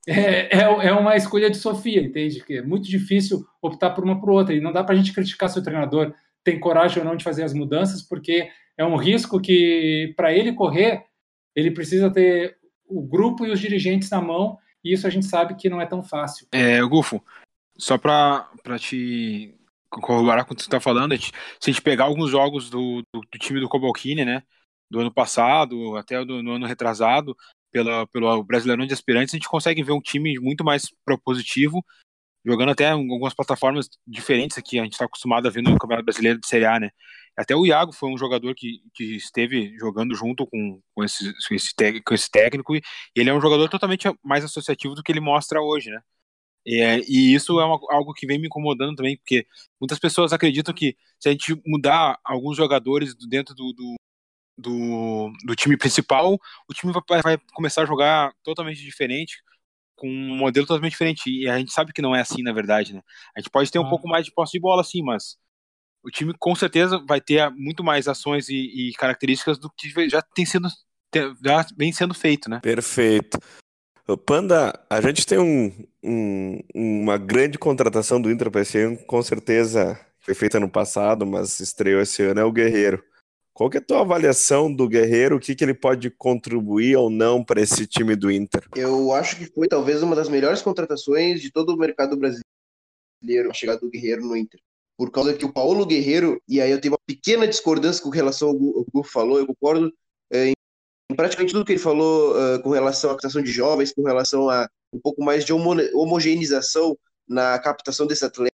[0.08, 2.44] é, é, é, uma escolha de Sofia, entende?
[2.44, 4.54] Que é muito difícil optar por uma por outra.
[4.54, 7.24] E não dá para a gente criticar se o treinador tem coragem ou não de
[7.24, 11.06] fazer as mudanças, porque é um risco que, para ele correr,
[11.56, 15.56] ele precisa ter o grupo e os dirigentes na mão, e isso a gente sabe
[15.56, 16.48] que não é tão fácil.
[16.52, 17.24] É, Gufo,
[17.78, 18.48] só para
[18.80, 19.56] te
[20.00, 21.32] corroborar com o que você está falando, se
[21.64, 24.44] a gente pegar alguns jogos do, do, do time do Cobalcini, né,
[24.90, 27.36] do ano passado, até do, no ano retrasado,
[27.72, 31.84] pela, pelo Brasileirão de Aspirantes, a gente consegue ver um time muito mais propositivo,
[32.46, 36.40] jogando até algumas plataformas diferentes aqui, a gente está acostumado a ver no Campeonato Brasileiro
[36.40, 36.90] de Série A, né?
[37.38, 41.56] Até o Iago foi um jogador que, que esteve jogando junto com, com, esse, com,
[41.56, 41.74] esse,
[42.06, 42.82] com esse técnico, e
[43.16, 46.02] ele é um jogador totalmente mais associativo do que ele mostra hoje, né?
[46.66, 49.46] E, é, e isso é uma, algo que vem me incomodando também, porque
[49.80, 53.96] muitas pessoas acreditam que se a gente mudar alguns jogadores dentro do, do,
[54.58, 56.40] do, do time principal,
[56.70, 59.42] o time vai, vai, começar a jogar totalmente diferente,
[59.96, 61.30] com um modelo totalmente diferente.
[61.30, 63.02] E a gente sabe que não é assim, na verdade, né?
[63.36, 63.90] A gente pode ter um ah.
[63.90, 65.38] pouco mais de posse de bola, sim, mas
[66.04, 68.56] o time com certeza vai ter muito mais ações e,
[68.90, 70.68] e características do que já tem sendo
[71.44, 72.60] já vem sendo feito, né?
[72.62, 73.38] Perfeito.
[74.26, 75.72] Panda, a gente tem um,
[76.04, 81.26] um, uma grande contratação do Inter para esse ano, com certeza foi feita no passado,
[81.26, 83.04] mas estreou esse ano, é o Guerreiro.
[83.54, 85.36] Qual que é a tua avaliação do Guerreiro?
[85.36, 88.64] O que, que ele pode contribuir ou não para esse time do Inter?
[88.76, 93.54] Eu acho que foi talvez uma das melhores contratações de todo o mercado brasileiro, a
[93.54, 94.60] chegada do Guerreiro no Inter.
[94.98, 98.50] Por causa que o Paulo Guerreiro, e aí eu tenho uma pequena discordância com relação
[98.50, 99.92] ao que o Gufo falou, eu concordo
[100.32, 100.54] é, em
[101.16, 104.68] praticamente tudo que ele falou uh, com relação à captação de jovens, com relação a
[104.94, 106.98] um pouco mais de homo homogeneização
[107.28, 108.52] na captação desses atletas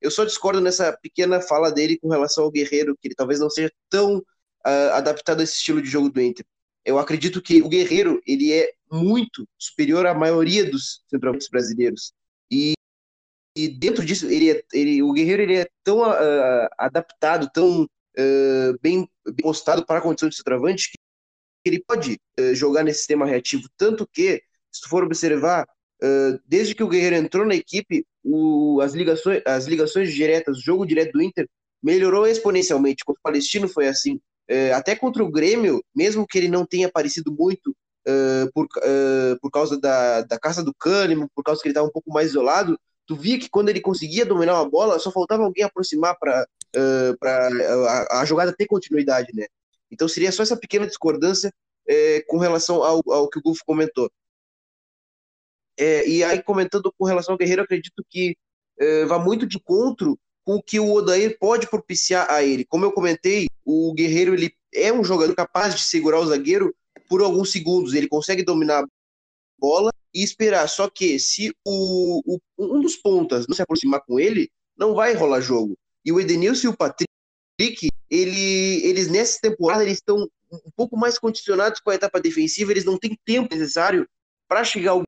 [0.00, 3.50] eu só discordo nessa pequena fala dele com relação ao Guerreiro, que ele talvez não
[3.50, 6.44] seja tão uh, adaptado a esse estilo de jogo do Inter.
[6.84, 12.12] Eu acredito que o Guerreiro ele é muito superior à maioria dos centroavantes brasileiros.
[12.50, 12.72] E,
[13.56, 18.78] e dentro disso, ele, é, ele o Guerreiro ele é tão uh, adaptado, tão uh,
[18.80, 20.90] bem, bem postado para a condição de centroavante
[21.64, 22.18] ele pode
[22.54, 23.68] jogar nesse sistema reativo.
[23.76, 25.66] Tanto que, se for observar,
[26.46, 30.86] desde que o Guerreiro entrou na equipe, o, as, ligações, as ligações diretas, o jogo
[30.86, 31.48] direto do Inter
[31.82, 33.04] melhorou exponencialmente.
[33.04, 34.20] Com o Palestino foi assim.
[34.48, 39.38] É, até contra o Grêmio, mesmo que ele não tenha aparecido muito uh, por, uh,
[39.40, 42.30] por causa da, da caça do Cânimo, por causa que ele estava um pouco mais
[42.30, 46.46] isolado, tu via que quando ele conseguia dominar uma bola, só faltava alguém aproximar para
[46.76, 49.46] uh, a, a, jogada ter continuidade, né?
[49.92, 51.52] Então seria só essa pequena discordância
[52.26, 54.10] com relação ao, ao que o Gufo comentou.
[55.78, 58.36] É, e aí, comentando com relação ao Guerreiro, acredito que
[58.78, 62.64] é, muito de encontro com o que o Odair pode propiciar a ele.
[62.64, 66.74] Como eu comentei, o Guerreiro ele é um jogador capaz de segurar o zagueiro
[67.08, 67.94] por alguns segundos.
[67.94, 68.86] Ele consegue dominar a
[69.58, 70.68] bola e esperar.
[70.68, 75.14] Só que se o, o um dos pontas não se aproximar com ele, não vai
[75.14, 75.76] rolar jogo.
[76.04, 77.11] E o Edenilson e o Patrick,
[78.10, 82.84] ele, eles nessa temporada eles estão um pouco mais condicionados com a etapa defensiva, eles
[82.84, 84.06] não têm tempo necessário
[84.46, 85.02] para chegar ao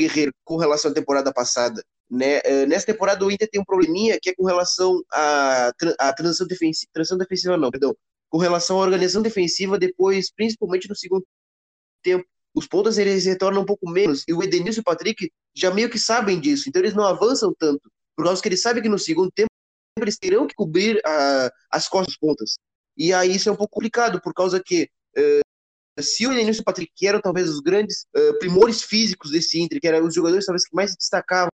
[0.00, 1.82] Guerreiro com relação à temporada passada.
[2.10, 2.40] Né?
[2.44, 6.46] É, nessa temporada o Inter tem um probleminha que é com relação à, à transição,
[6.46, 7.94] defensiva, transição defensiva, não, perdão,
[8.30, 11.26] com relação à organização defensiva depois, principalmente no segundo
[12.02, 12.24] tempo.
[12.54, 15.90] Os pontos eles retornam um pouco menos e o Edenilson e o Patrick já meio
[15.90, 18.98] que sabem disso, então eles não avançam tanto, por causa que eles sabem que no
[18.98, 19.47] segundo tempo
[20.04, 22.56] eles terão que cobrir a, as costas pontas.
[22.96, 26.62] E aí isso é um pouco complicado, por causa que uh, se o Edenilson e
[26.62, 30.46] o Patrick eram talvez os grandes uh, primores físicos desse Inter, que eram os jogadores
[30.46, 31.50] talvez que mais se destacavam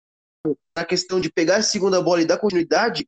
[0.77, 3.07] na questão de pegar a segunda bola e dar continuidade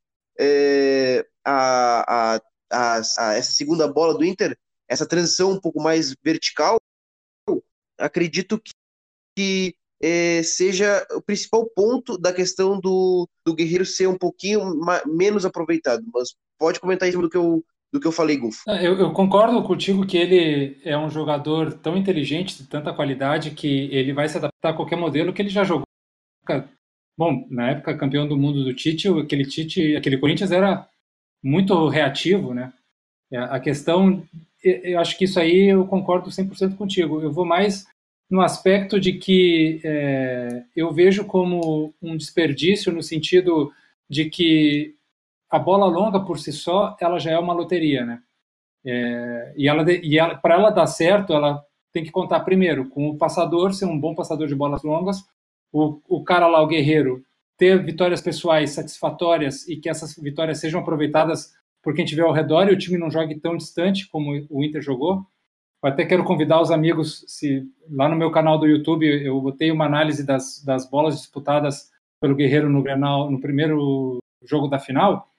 [1.45, 4.57] a, a, a, a, essa segunda bola do Inter,
[4.89, 6.79] essa transição um pouco mais vertical,
[7.99, 8.73] acredito que,
[9.37, 15.45] que é, seja o principal ponto da questão do, do Guerreiro ser um pouquinho menos
[15.45, 16.05] aproveitado.
[16.13, 18.63] Mas pode comentar isso do que eu do que eu falei, Gufo.
[18.69, 23.53] Ah, eu, eu, concordo contigo que ele é um jogador tão inteligente, de tanta qualidade,
[23.53, 25.85] que ele vai se adaptar a qualquer modelo que ele já jogou.
[27.17, 30.87] Bom, na época campeão do mundo do Tite, aquele Tite, aquele Corinthians era
[31.43, 32.73] muito reativo, né?
[33.33, 34.23] É, a questão,
[34.63, 37.21] eu acho que isso aí eu concordo 100% contigo.
[37.21, 37.87] Eu vou mais
[38.29, 43.73] no aspecto de que é, eu vejo como um desperdício no sentido
[44.09, 44.95] de que
[45.51, 48.23] a bola longa por si só, ela já é uma loteria, né?
[48.85, 51.63] É, e ela, e ela para ela dar certo, ela
[51.93, 55.25] tem que contar primeiro com o passador ser um bom passador de bolas longas,
[55.73, 57.25] o, o cara lá, o guerreiro,
[57.57, 61.53] ter vitórias pessoais satisfatórias e que essas vitórias sejam aproveitadas
[61.83, 64.83] por quem estiver ao redor e o time não jogue tão distante como o Inter
[64.83, 65.25] jogou.
[65.87, 69.71] Eu até quero convidar os amigos, se lá no meu canal do YouTube eu botei
[69.71, 75.31] uma análise das, das bolas disputadas pelo Guerreiro no Grenal, no primeiro jogo da final,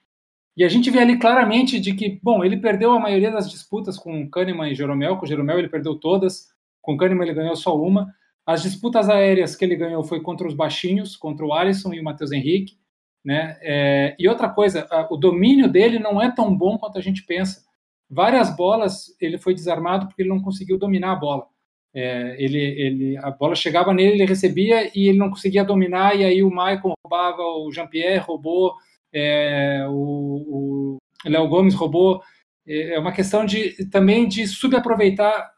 [0.56, 3.98] e a gente vê ali claramente de que, bom, ele perdeu a maioria das disputas
[3.98, 6.48] com Kahneman e Jeromel, com Jeromel ele perdeu todas,
[6.82, 10.54] com Kahneman ele ganhou só uma, as disputas aéreas que ele ganhou foi contra os
[10.54, 12.78] baixinhos, contra o Alisson e o Matheus Henrique,
[13.22, 13.58] né?
[13.60, 17.67] É, e outra coisa, o domínio dele não é tão bom quanto a gente pensa.
[18.10, 21.48] Várias bolas ele foi desarmado porque ele não conseguiu dominar a bola.
[21.94, 26.24] É, ele, ele, a bola chegava nele, ele recebia e ele não conseguia dominar, e
[26.24, 28.76] aí o Maicon roubava, o Jean-Pierre roubou,
[29.12, 32.22] é, o, Léo Gomes roubou.
[32.68, 35.52] É, é uma questão de também de subaproveitar,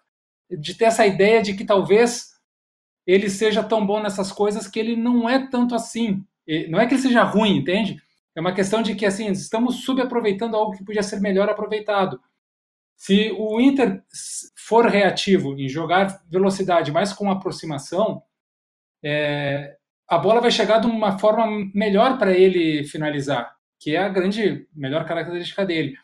[0.49, 2.29] de ter essa ideia de que talvez
[3.05, 6.23] ele seja tão bom nessas coisas que ele não é tanto assim.
[6.69, 8.01] Não é que ele seja ruim, entende?
[8.35, 12.19] É uma questão de que assim estamos subaproveitando algo que podia ser melhor aproveitado.
[12.99, 14.03] Se o Inter
[14.57, 18.21] for reativo em jogar velocidade mais com aproximação,
[19.01, 24.09] é, a bola vai chegar de uma forma melhor para ele finalizar, que é a
[24.09, 25.95] grande, melhor característica dele.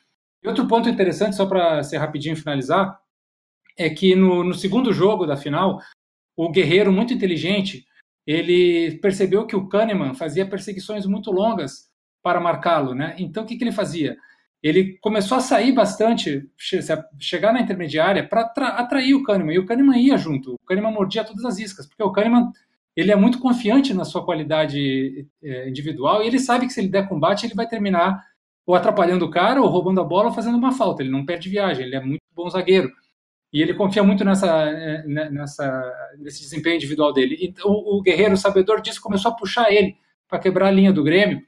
[0.42, 2.98] E outro ponto interessante, só para ser rapidinho finalizar,
[3.78, 5.82] é que no, no segundo jogo da final,
[6.34, 7.86] o Guerreiro, muito inteligente,
[8.26, 11.90] ele percebeu que o Kahneman fazia perseguições muito longas
[12.24, 13.16] para marcá-lo, né?
[13.20, 14.18] Então o que, que ele fazia?
[14.66, 16.50] Ele começou a sair bastante,
[17.20, 20.56] chegar na intermediária para atrair o Kahneman, e o Kahneman ia junto.
[20.56, 22.52] O Kahneman mordia todas as iscas, porque o Kahneman
[22.96, 26.88] ele é muito confiante na sua qualidade é, individual e ele sabe que se ele
[26.88, 28.20] der combate, ele vai terminar
[28.66, 31.04] ou atrapalhando o cara, ou roubando a bola, ou fazendo uma falta.
[31.04, 32.92] Ele não perde viagem, ele é muito bom zagueiro.
[33.54, 37.38] E ele confia muito nessa, é, né, nessa, nesse desempenho individual dele.
[37.40, 39.96] Então, o, Guerreiro, o sabedor disso, começou a puxar ele
[40.28, 41.44] para quebrar a linha do Grêmio.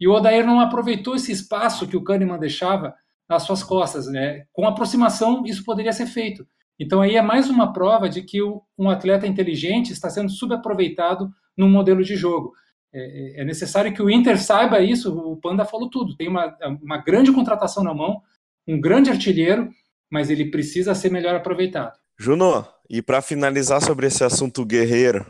[0.00, 2.94] E o Odair não aproveitou esse espaço que o Kahneman deixava
[3.28, 4.06] nas suas costas.
[4.06, 4.44] Né?
[4.52, 6.46] Com aproximação, isso poderia ser feito.
[6.78, 11.68] Então, aí é mais uma prova de que um atleta inteligente está sendo subaproveitado no
[11.68, 12.52] modelo de jogo.
[12.92, 15.14] É, é, necessário que o Inter saiba isso.
[15.14, 16.16] O Panda falou tudo.
[16.16, 18.22] Tem uma, uma grande contratação na mão,
[18.66, 19.70] um grande artilheiro
[20.10, 21.96] mas ele precisa ser melhor aproveitado.
[22.18, 25.24] Juno, e para finalizar sobre esse assunto guerreiro,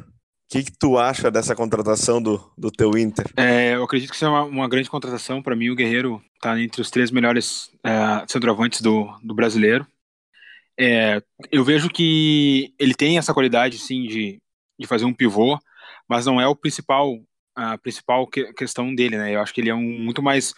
[0.50, 3.24] que, que, tu acha dessa contratação do, do teu Inter?
[3.36, 5.40] É, eu acredito que isso é uma, uma grande contratação.
[5.40, 9.86] Para mim, o Guerreiro está entre os três melhores é, centroavantes do, do brasileiro.
[10.78, 11.22] É,
[11.52, 14.38] eu vejo que ele tem essa qualidade, sim, de,
[14.78, 15.58] de fazer um pivô,
[16.08, 17.16] mas não é o principal
[17.54, 19.34] a principal que, questão dele, né?
[19.34, 20.54] Eu acho que ele é um muito mais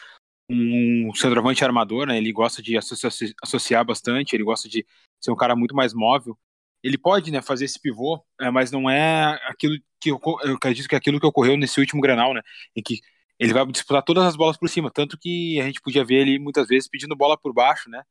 [0.49, 2.17] um centroavante armador, né?
[2.17, 3.13] Ele gosta de associar,
[3.43, 4.87] associar, bastante, ele gosta de
[5.21, 6.39] ser um cara muito mais móvel.
[6.83, 10.89] Ele pode, né, fazer esse pivô, é, mas não é aquilo que eu, eu acredito
[10.89, 12.43] que é aquilo que ocorreu nesse último Grenal, né?
[12.77, 13.01] Em que
[13.39, 16.39] ele vai disputar todas as bolas por cima, tanto que a gente podia ver ele
[16.39, 18.03] muitas vezes pedindo bola por baixo, né?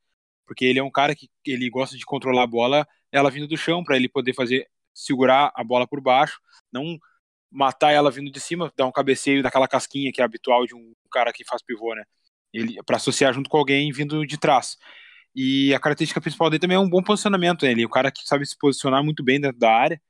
[0.46, 3.56] Porque ele é um cara que ele gosta de controlar a bola, ela vindo do
[3.56, 6.40] chão para ele poder fazer segurar a bola por baixo,
[6.72, 6.98] não
[7.50, 10.92] matar ela vindo de cima, dar um cabeceio daquela casquinha que é habitual de um
[11.10, 12.04] cara que faz pivô, né?
[12.52, 14.76] ele para associar junto com alguém vindo de trás.
[15.34, 17.64] E a característica principal dele também é um bom posicionamento.
[17.64, 17.72] Né?
[17.72, 20.00] Ele é o cara que sabe se posicionar muito bem dentro da área.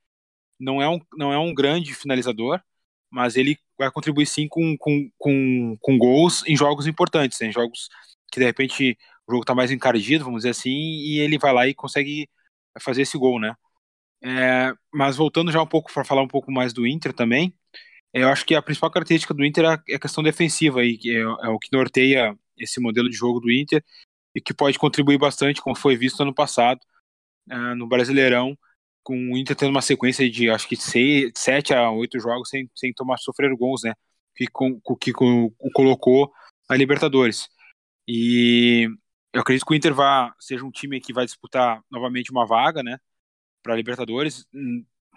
[0.59, 2.61] Não é um, não é um grande finalizador,
[3.09, 7.47] mas ele vai contribuir sim com, com, com, com gols em jogos importantes, né?
[7.47, 7.89] em jogos
[8.31, 8.97] que de repente
[9.27, 12.29] o jogo está mais encardido, vamos dizer assim, e ele vai lá e consegue
[12.81, 13.55] fazer esse gol, né?
[14.23, 17.53] É, mas voltando já um pouco para falar um pouco mais do Inter também,
[18.13, 21.49] eu acho que a principal característica do Inter é a questão defensiva, que é, é
[21.49, 23.83] o que norteia esse modelo de jogo do Inter
[24.35, 26.79] e que pode contribuir bastante, como foi visto ano passado
[27.51, 28.57] uh, no Brasileirão,
[29.03, 32.69] com o Inter tendo uma sequência de acho que seis, sete a oito jogos sem,
[32.75, 33.93] sem tomar sofrer gols, né?
[34.35, 36.31] Que, com, que com, colocou
[36.69, 37.47] a Libertadores.
[38.07, 38.87] E
[39.33, 42.81] eu acredito que o Inter vá, seja um time que vai disputar novamente uma vaga,
[42.81, 42.97] né?
[43.61, 44.45] Para a Libertadores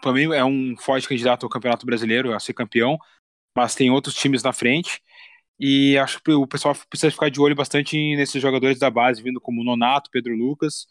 [0.02, 2.98] também é um forte candidato ao Campeonato Brasileiro a ser campeão,
[3.56, 5.00] mas tem outros times na frente.
[5.58, 9.40] E acho que o pessoal precisa ficar de olho bastante nesses jogadores da base, vindo
[9.40, 10.86] como Nonato, Pedro Lucas,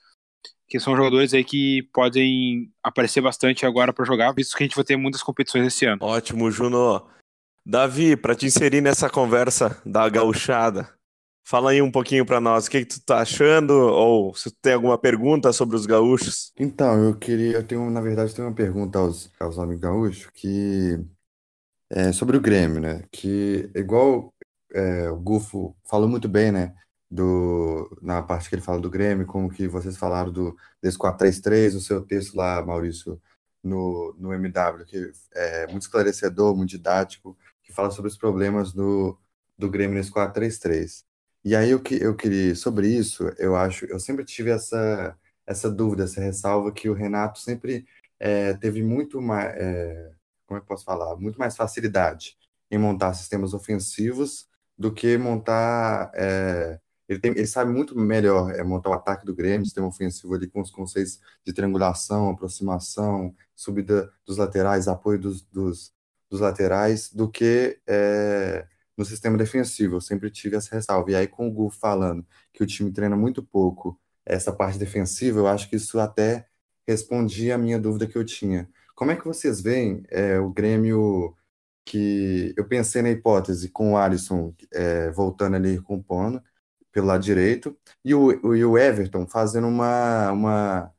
[0.68, 4.76] que são jogadores aí que podem aparecer bastante agora para jogar, visto que a gente
[4.76, 6.04] vai ter muitas competições esse ano.
[6.04, 7.08] Ótimo, Juno.
[7.66, 10.96] Davi, para te inserir nessa conversa da gauchada,
[11.48, 14.58] Fala aí um pouquinho para nós, o que, que tu tá achando, ou se tu
[14.64, 16.52] tem alguma pergunta sobre os gaúchos.
[16.58, 21.00] Então, eu queria, eu tenho, na verdade, tenho uma pergunta aos, aos amigos gaúchos, que
[21.88, 23.04] é sobre o Grêmio, né?
[23.12, 24.34] Que, igual
[24.74, 26.74] é, o Gufo falou muito bem, né?
[27.10, 31.76] Do, na parte que ele fala do Grêmio, como que vocês falaram do, desse 4-3-3,
[31.76, 33.22] o seu texto lá, Maurício,
[33.64, 39.18] no, no MW, que é muito esclarecedor, muito didático, que fala sobre os problemas do,
[39.58, 41.04] do Grêmio nesse 4-3-3.
[41.44, 45.70] E aí eu, que, eu queria, sobre isso, eu acho, eu sempre tive essa, essa
[45.70, 47.86] dúvida, essa ressalva que o Renato sempre
[48.20, 50.12] é, teve muito mais, é,
[50.48, 52.38] como é que posso falar, muito mais facilidade
[52.70, 54.48] em montar sistemas ofensivos
[54.78, 56.12] do que montar.
[56.16, 60.34] É, ele, tem, ele sabe muito melhor é, montar o ataque do Grêmio, sistema ofensivo
[60.34, 65.94] ali com os conceitos de triangulação, aproximação, subida dos laterais, apoio dos, dos,
[66.30, 68.68] dos laterais, do que é,
[68.98, 69.96] no sistema defensivo.
[69.98, 71.12] Eu sempre tive essa ressalva.
[71.12, 75.40] E aí, com o Gu falando que o time treina muito pouco essa parte defensiva,
[75.40, 76.48] eu acho que isso até
[76.88, 78.70] respondia a minha dúvida que eu tinha.
[78.96, 81.36] Como é que vocês veem é, o Grêmio
[81.86, 86.42] que eu pensei na hipótese com o Alisson é, voltando ali compondo
[86.92, 90.94] pelo lado direito e o, e o Everton fazendo uma, uma,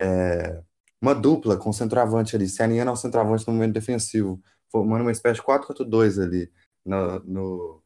[0.00, 0.62] é,
[1.00, 5.12] uma dupla com o centroavante ali, se alinhando ao centroavante no momento defensivo, formando uma
[5.12, 6.52] espécie de 4-4-2 ali
[6.84, 7.82] no, no,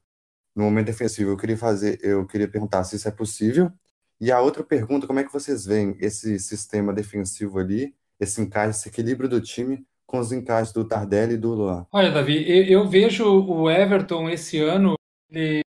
[0.54, 1.30] no momento defensivo.
[1.30, 3.72] Eu queria fazer, eu queria perguntar se isso é possível.
[4.20, 8.78] E a outra pergunta, como é que vocês veem esse sistema defensivo ali, esse encaixe,
[8.80, 11.86] esse equilíbrio do time com os encaixes do Tardelli e do Luan?
[11.92, 14.94] Olha, Davi, eu, vejo o Everton esse ano,
[15.30, 15.62] ele,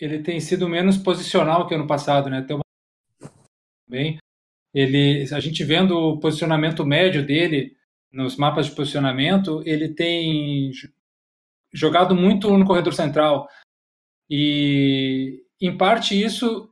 [0.00, 2.42] ele tem sido menos posicional que ano passado, né?
[2.42, 2.64] Tem uma...
[3.88, 4.18] Bem,
[4.74, 7.76] ele, a gente vendo o posicionamento médio dele
[8.12, 10.70] nos mapas de posicionamento, ele tem
[11.72, 13.48] jogado muito no corredor central.
[14.28, 16.70] E, em parte, isso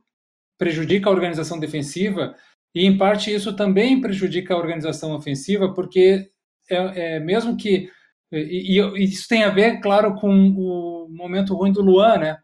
[0.57, 2.35] prejudica a organização defensiva
[2.73, 6.29] e, em parte, isso também prejudica a organização ofensiva, porque
[6.69, 7.89] é, é mesmo que.
[8.31, 12.37] E, e, isso tem a ver, claro, com o momento ruim do Luan, né?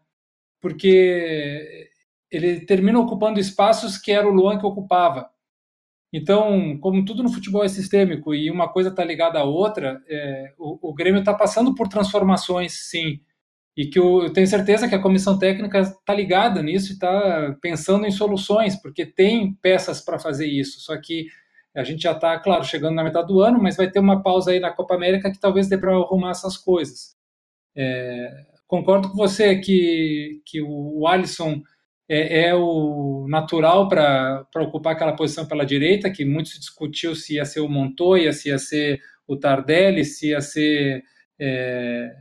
[0.60, 1.90] Porque
[2.30, 5.30] ele termina ocupando espaços que era o Luan que ocupava.
[6.12, 10.52] Então, como tudo no futebol é sistêmico e uma coisa está ligada à outra, é,
[10.58, 13.20] o, o, Grêmio está passando por transformações, sim.
[13.74, 17.56] E que eu, eu tenho certeza que a comissão técnica está ligada nisso e está
[17.62, 20.80] pensando em soluções, porque tem peças para fazer isso.
[20.80, 21.28] Só que
[21.74, 24.50] a gente já está, claro, chegando na metade do ano, mas vai ter uma pausa
[24.50, 27.16] aí na Copa América que talvez dê para arrumar essas coisas.
[27.74, 31.62] É, concordo com você que, que o Alisson
[32.08, 37.36] é, é o natural para ocupar aquela posição pela direita, que muito se discutiu se
[37.36, 41.02] ia ser o Montoya, se ia ser o Tardelli, se ia ser.
[41.40, 42.14] É,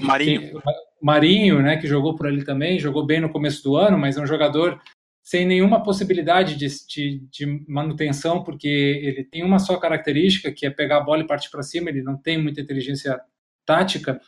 [0.00, 0.62] Marinho.
[1.02, 4.20] Marinho, né, que jogou por ali também, jogou bem no começo do ano, mas é
[4.20, 4.80] um jogador
[5.26, 10.70] sem nenhuma possibilidade de, de, de, manutenção, porque ele tem uma só característica, que é
[10.70, 13.20] pegar a bola e partir para cima, ele não tem muita inteligência
[13.66, 14.20] tática.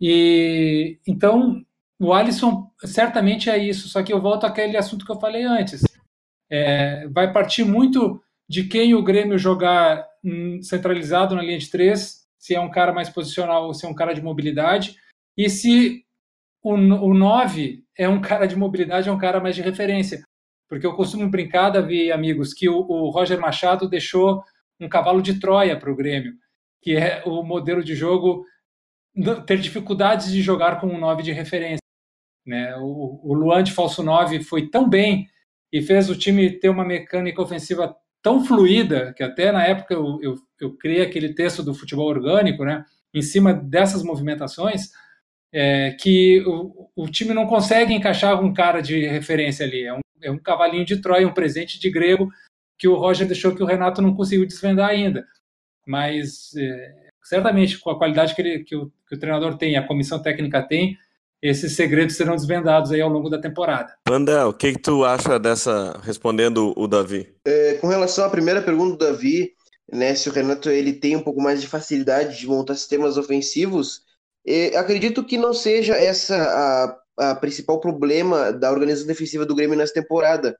[0.00, 1.64] E então
[2.00, 5.84] o Alisson certamente é isso, só que eu volto àquele assunto que eu falei antes.
[6.50, 10.04] É, vai partir muito de quem o Grêmio jogar
[10.60, 13.94] centralizado na linha de três, se é um cara mais posicional ou se é um
[13.94, 14.96] cara de mobilidade,
[15.36, 16.04] e se
[16.66, 20.22] o, o 9 é um cara de mobilidade, é um cara mais de referência.
[20.68, 24.42] Porque eu costumo brincar, Davi, amigos, que o, o Roger Machado deixou
[24.80, 26.34] um cavalo de Troia para o Grêmio,
[26.82, 28.44] que é o modelo de jogo
[29.46, 31.80] ter dificuldades de jogar com um 9 de referência.
[32.44, 32.76] Né?
[32.78, 35.26] O, o Luan de falso 9 foi tão bem
[35.72, 40.18] e fez o time ter uma mecânica ofensiva tão fluida que até na época eu,
[40.20, 42.84] eu, eu criei aquele texto do futebol orgânico, né?
[43.14, 44.90] em cima dessas movimentações,
[45.52, 49.84] é, que o, o, time não consegue encaixar um cara de referência ali.
[49.84, 52.30] É um, é um cavalinho de Troia, um presente de grego
[52.78, 55.26] que o Roger deixou que o Renato não conseguiu desvendar ainda.
[55.86, 59.86] Mas é, certamente com a qualidade que, ele, que, o, que o treinador tem, a
[59.86, 60.96] comissão técnica tem,
[61.40, 63.94] esses segredos serão desvendados aí ao longo da temporada.
[64.08, 67.34] André, o que, que tu acha dessa, respondendo o Davi?
[67.44, 69.52] É, com relação à primeira pergunta do Davi,
[69.92, 74.02] né, se o Renato ele tem um pouco mais de facilidade de montar sistemas ofensivos,
[74.46, 79.76] é, acredito que não seja essa a, a principal problema da organização defensiva do Grêmio
[79.76, 80.56] nessa temporada.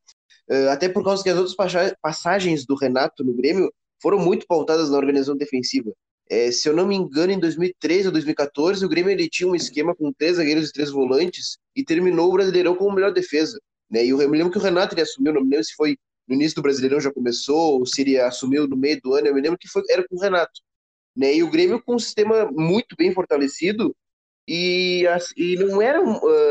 [0.49, 1.57] É, até por causa que as outras
[2.01, 5.93] passagens do Renato no Grêmio foram muito pautadas na organização defensiva.
[6.29, 9.55] É, se eu não me engano, em 2013 ou 2014, o Grêmio ele tinha um
[9.55, 13.59] esquema com três zagueiros e três volantes e terminou o Brasileirão com a melhor defesa.
[13.89, 14.05] Né?
[14.05, 15.97] E eu me lembro que o Renato ele assumiu, não me lembro se foi
[16.29, 19.35] no início do Brasileirão já começou, ou se ele assumiu no meio do ano, eu
[19.35, 20.61] me lembro que foi, era com o Renato.
[21.17, 21.37] Né?
[21.37, 23.95] E o Grêmio com um sistema muito bem fortalecido
[24.49, 25.05] e,
[25.37, 25.99] e não era,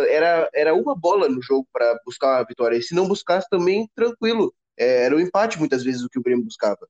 [0.10, 2.78] era, era uma bola no jogo para buscar a vitória.
[2.78, 4.54] E se não buscasse também, tranquilo.
[4.78, 6.88] É, era um empate muitas vezes o que o Grêmio buscava.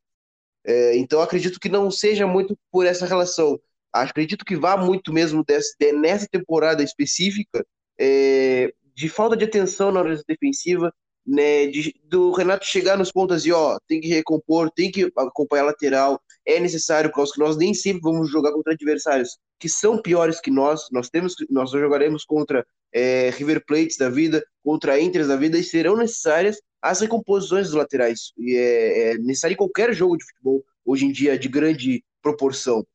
[0.65, 3.59] É, então acredito que não seja muito por essa relação.
[3.93, 7.65] Acredito que vá muito mesmo desse, de, nessa temporada específica
[7.99, 10.93] é, de falta de atenção na hora defensiva,
[11.25, 15.63] né, de, do Renato chegar nos pontos e ó, tem que recompor, tem que acompanhar
[15.63, 19.69] a lateral, é necessário, por causa que nós nem sempre vamos jogar contra adversários que
[19.69, 20.87] são piores que nós.
[20.91, 25.63] Nós temos, nós jogaremos contra é, River Plates da vida, contra Inter da vida e
[25.63, 28.31] serão necessárias as recomposições dos laterais.
[28.37, 32.85] E é, é necessário em qualquer jogo de futebol, hoje em dia, de grande proporção.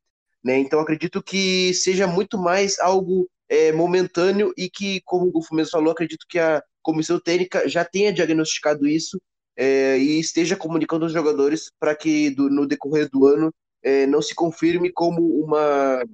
[0.44, 0.58] Né?
[0.58, 5.72] Então, acredito que seja muito mais algo é, momentâneo e que, como o Gufo mesmo
[5.72, 9.20] falou, acredito que a comissão técnica já tenha diagnosticado isso
[9.56, 13.52] é, e esteja comunicando aos jogadores para que do, no decorrer do ano
[13.82, 16.04] é, não se confirme como uma,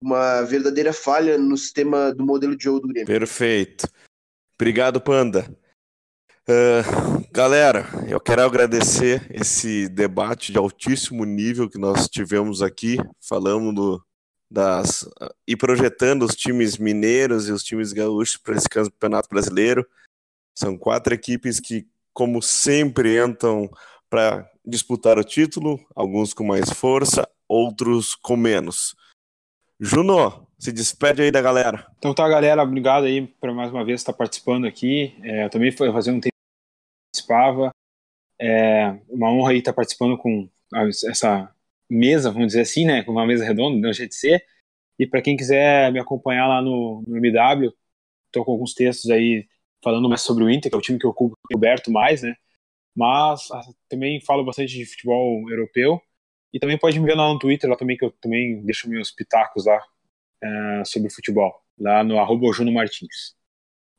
[0.00, 3.06] uma verdadeira falha no sistema do modelo de jogo do Grêmio.
[3.06, 3.88] Perfeito.
[4.58, 5.46] Obrigado, Panda.
[6.48, 13.72] Uh, galera, eu quero agradecer esse debate de altíssimo nível que nós tivemos aqui, falando
[13.72, 14.06] do,
[14.48, 15.08] das
[15.46, 19.84] e projetando os times mineiros e os times gaúchos para esse campeonato brasileiro.
[20.56, 23.70] São quatro equipes que, como sempre, entram
[24.08, 28.96] para disputar o título, alguns com mais força, outros com menos.
[29.78, 31.86] Juno, se despede aí da galera.
[31.98, 35.14] Então tá, galera, obrigado aí por mais uma vez estar participando aqui.
[35.22, 36.34] É, eu também foi fazer um tempo
[37.12, 37.70] participava.
[38.40, 40.48] É uma honra aí estar participando com
[41.08, 41.54] essa
[41.88, 44.44] mesa, vamos dizer assim, né, com uma mesa redonda, não jeito de ser.
[44.98, 47.72] E para quem quiser me acompanhar lá no, no MW,
[48.26, 49.46] estou com alguns textos aí
[49.82, 52.34] falando mais sobre o Inter, que é o time que eu coberto mais, né?
[52.96, 56.00] Mas ah, também falo bastante de futebol europeu.
[56.52, 59.10] E também pode me ver lá no Twitter, lá também que eu também deixo meus
[59.10, 59.82] pitacos lá
[60.42, 63.36] é, sobre futebol, lá no arroba Juno Martins.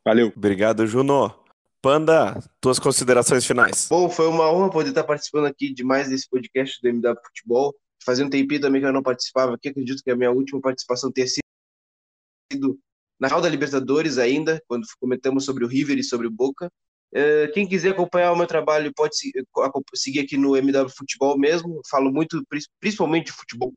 [0.03, 0.33] Valeu.
[0.35, 1.33] Obrigado, Juno.
[1.81, 3.87] Panda, tuas considerações finais.
[3.89, 7.75] Bom, foi uma honra poder estar participando aqui de mais desse podcast do MW Futebol.
[8.03, 11.11] Fazia um tempinho também que eu não participava aqui, acredito que a minha última participação
[11.11, 12.79] tenha sido
[13.19, 16.71] na final da Libertadores ainda, quando comentamos sobre o River e sobre o Boca.
[17.13, 19.15] É, quem quiser acompanhar o meu trabalho pode
[19.95, 21.81] seguir aqui no MW Futebol mesmo.
[21.89, 22.43] Falo muito,
[22.79, 23.73] principalmente de futebol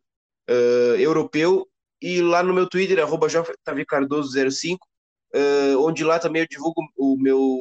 [0.48, 1.66] uh, europeu.
[2.02, 7.60] E lá no meu Twitter, arroba JaviCardoso05, uh, onde lá também eu divulgo o meu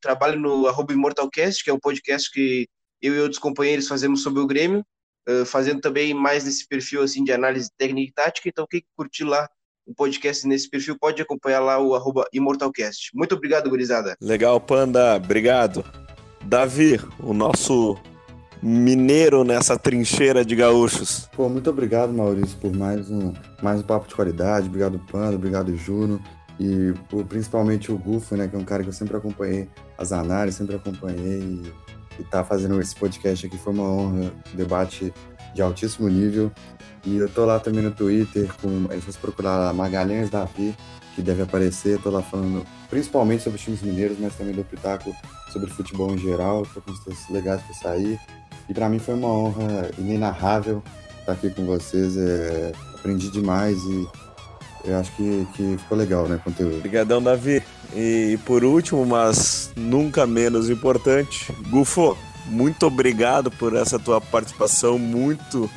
[0.00, 2.66] trabalho no arroba Immortalcast, que é um podcast que
[3.02, 4.82] eu e outros companheiros fazemos sobre o Grêmio,
[5.46, 8.48] fazendo também mais nesse perfil assim de análise técnica e tática.
[8.48, 9.48] Então, quem curtir lá
[9.86, 13.10] o podcast nesse perfil, pode acompanhar lá o arroba Immortalcast.
[13.14, 14.16] Muito obrigado, gurizada.
[14.20, 15.16] Legal, Panda.
[15.16, 15.84] Obrigado.
[16.44, 17.96] Davi, o nosso
[18.62, 21.28] mineiro nessa trincheira de gaúchos.
[21.36, 24.68] Pô, muito obrigado, Maurício, por mais um, mais um papo de qualidade.
[24.68, 25.36] Obrigado, Panda.
[25.36, 26.20] Obrigado, Juno.
[26.58, 30.12] E por, principalmente o Gufo, né, que é um cara que eu sempre acompanhei as
[30.12, 31.40] análises, sempre acompanhei.
[31.40, 31.72] E,
[32.20, 35.12] e tá fazendo esse podcast aqui foi uma honra, um debate
[35.54, 36.50] de altíssimo nível.
[37.06, 40.74] E eu tô lá também no Twitter, com, se você procurar Magalhães Davi,
[41.14, 45.14] que deve aparecer, tô lá falando principalmente sobre os times mineiros, mas também do Pitaco
[45.52, 48.18] sobre futebol em geral, tô com os legais para sair.
[48.68, 50.82] E para mim foi uma honra inenarrável
[51.20, 54.08] estar aqui com vocês, é, aprendi demais e
[54.84, 56.76] eu acho que, que ficou legal, né, o conteúdo.
[56.76, 57.62] Obrigadão, Davi.
[57.94, 62.16] E por último, mas nunca menos importante, Gufo,
[62.46, 65.70] muito obrigado por essa tua participação muito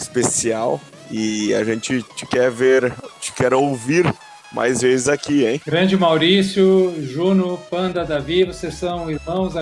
[0.00, 4.12] especial e a gente te quer ver, te quer ouvir
[4.52, 5.60] mais vezes aqui, hein?
[5.64, 9.54] Grande Maurício, Juno, Panda, Davi, vocês são irmãos,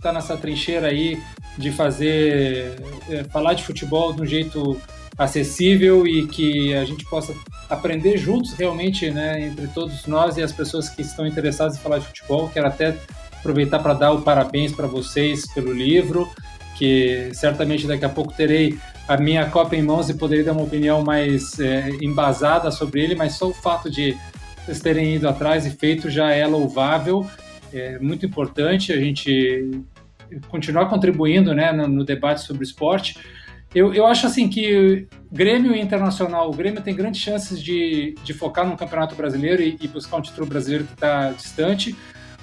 [0.00, 1.20] tá nessa trincheira aí
[1.58, 2.76] de fazer
[3.08, 4.80] é, falar de futebol de um jeito
[5.18, 7.34] acessível e que a gente possa
[7.68, 11.98] aprender juntos realmente, né, entre todos nós e as pessoas que estão interessadas em falar
[11.98, 12.50] de futebol.
[12.52, 12.94] Quero até
[13.32, 16.28] aproveitar para dar o parabéns para vocês pelo livro,
[16.76, 18.78] que certamente daqui a pouco terei
[19.08, 23.14] a minha cópia em mãos e poderia dar uma opinião mais é, embasada sobre ele,
[23.14, 24.16] mas só o fato de
[24.64, 27.26] vocês terem ido atrás e feito já é louvável,
[27.72, 29.84] é muito importante a gente
[30.48, 33.16] continuar contribuindo né, no, no debate sobre esporte.
[33.74, 38.66] Eu, eu acho assim que Grêmio Internacional, o Grêmio tem grandes chances de, de focar
[38.66, 41.94] no Campeonato Brasileiro e, e buscar um título brasileiro que está distante.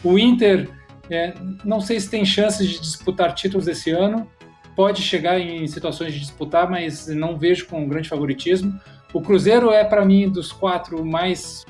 [0.04, 0.70] O Inter,
[1.10, 1.34] é,
[1.64, 4.30] não sei se tem chances de disputar títulos esse ano,
[4.76, 8.80] pode chegar em situações de disputar, mas não vejo com grande favoritismo.
[9.14, 11.66] O Cruzeiro é, para mim, dos quatro mais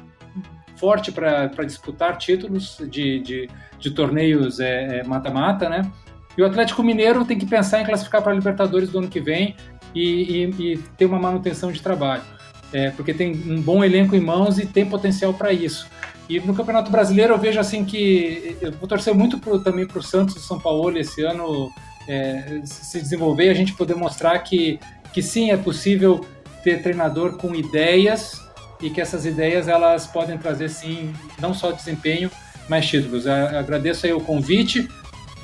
[0.78, 3.50] forte para disputar títulos de, de,
[3.80, 5.92] de torneios é, mata-mata, é, né?
[6.38, 9.20] E o Atlético Mineiro tem que pensar em classificar para a Libertadores do ano que
[9.20, 9.56] vem
[9.94, 12.24] e, e, e ter uma manutenção de trabalho,
[12.72, 15.88] é, porque tem um bom elenco em mãos e tem potencial para isso.
[16.28, 20.00] E no Campeonato Brasileiro eu vejo assim que eu vou torcer muito pro, também para
[20.00, 21.70] o Santos e São Paulo esse ano
[22.08, 24.80] é, se desenvolver, a gente poder mostrar que,
[25.12, 26.26] que sim, é possível
[26.64, 28.42] ter treinador com ideias
[28.82, 32.30] e que essas ideias elas podem trazer sim, não só desempenho,
[32.68, 33.26] mas títulos.
[33.26, 34.88] Eu agradeço aí o convite,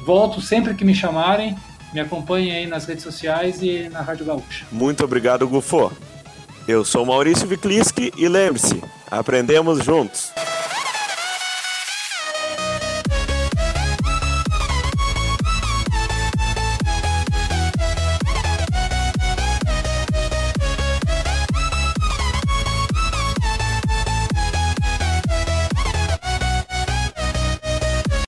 [0.05, 1.55] volto sempre que me chamarem,
[1.93, 4.65] me acompanhem aí nas redes sociais e na Rádio Gaúcha.
[4.71, 5.91] Muito obrigado, Gufo.
[6.67, 10.31] Eu sou Maurício Vikliski e lembre-se, aprendemos juntos.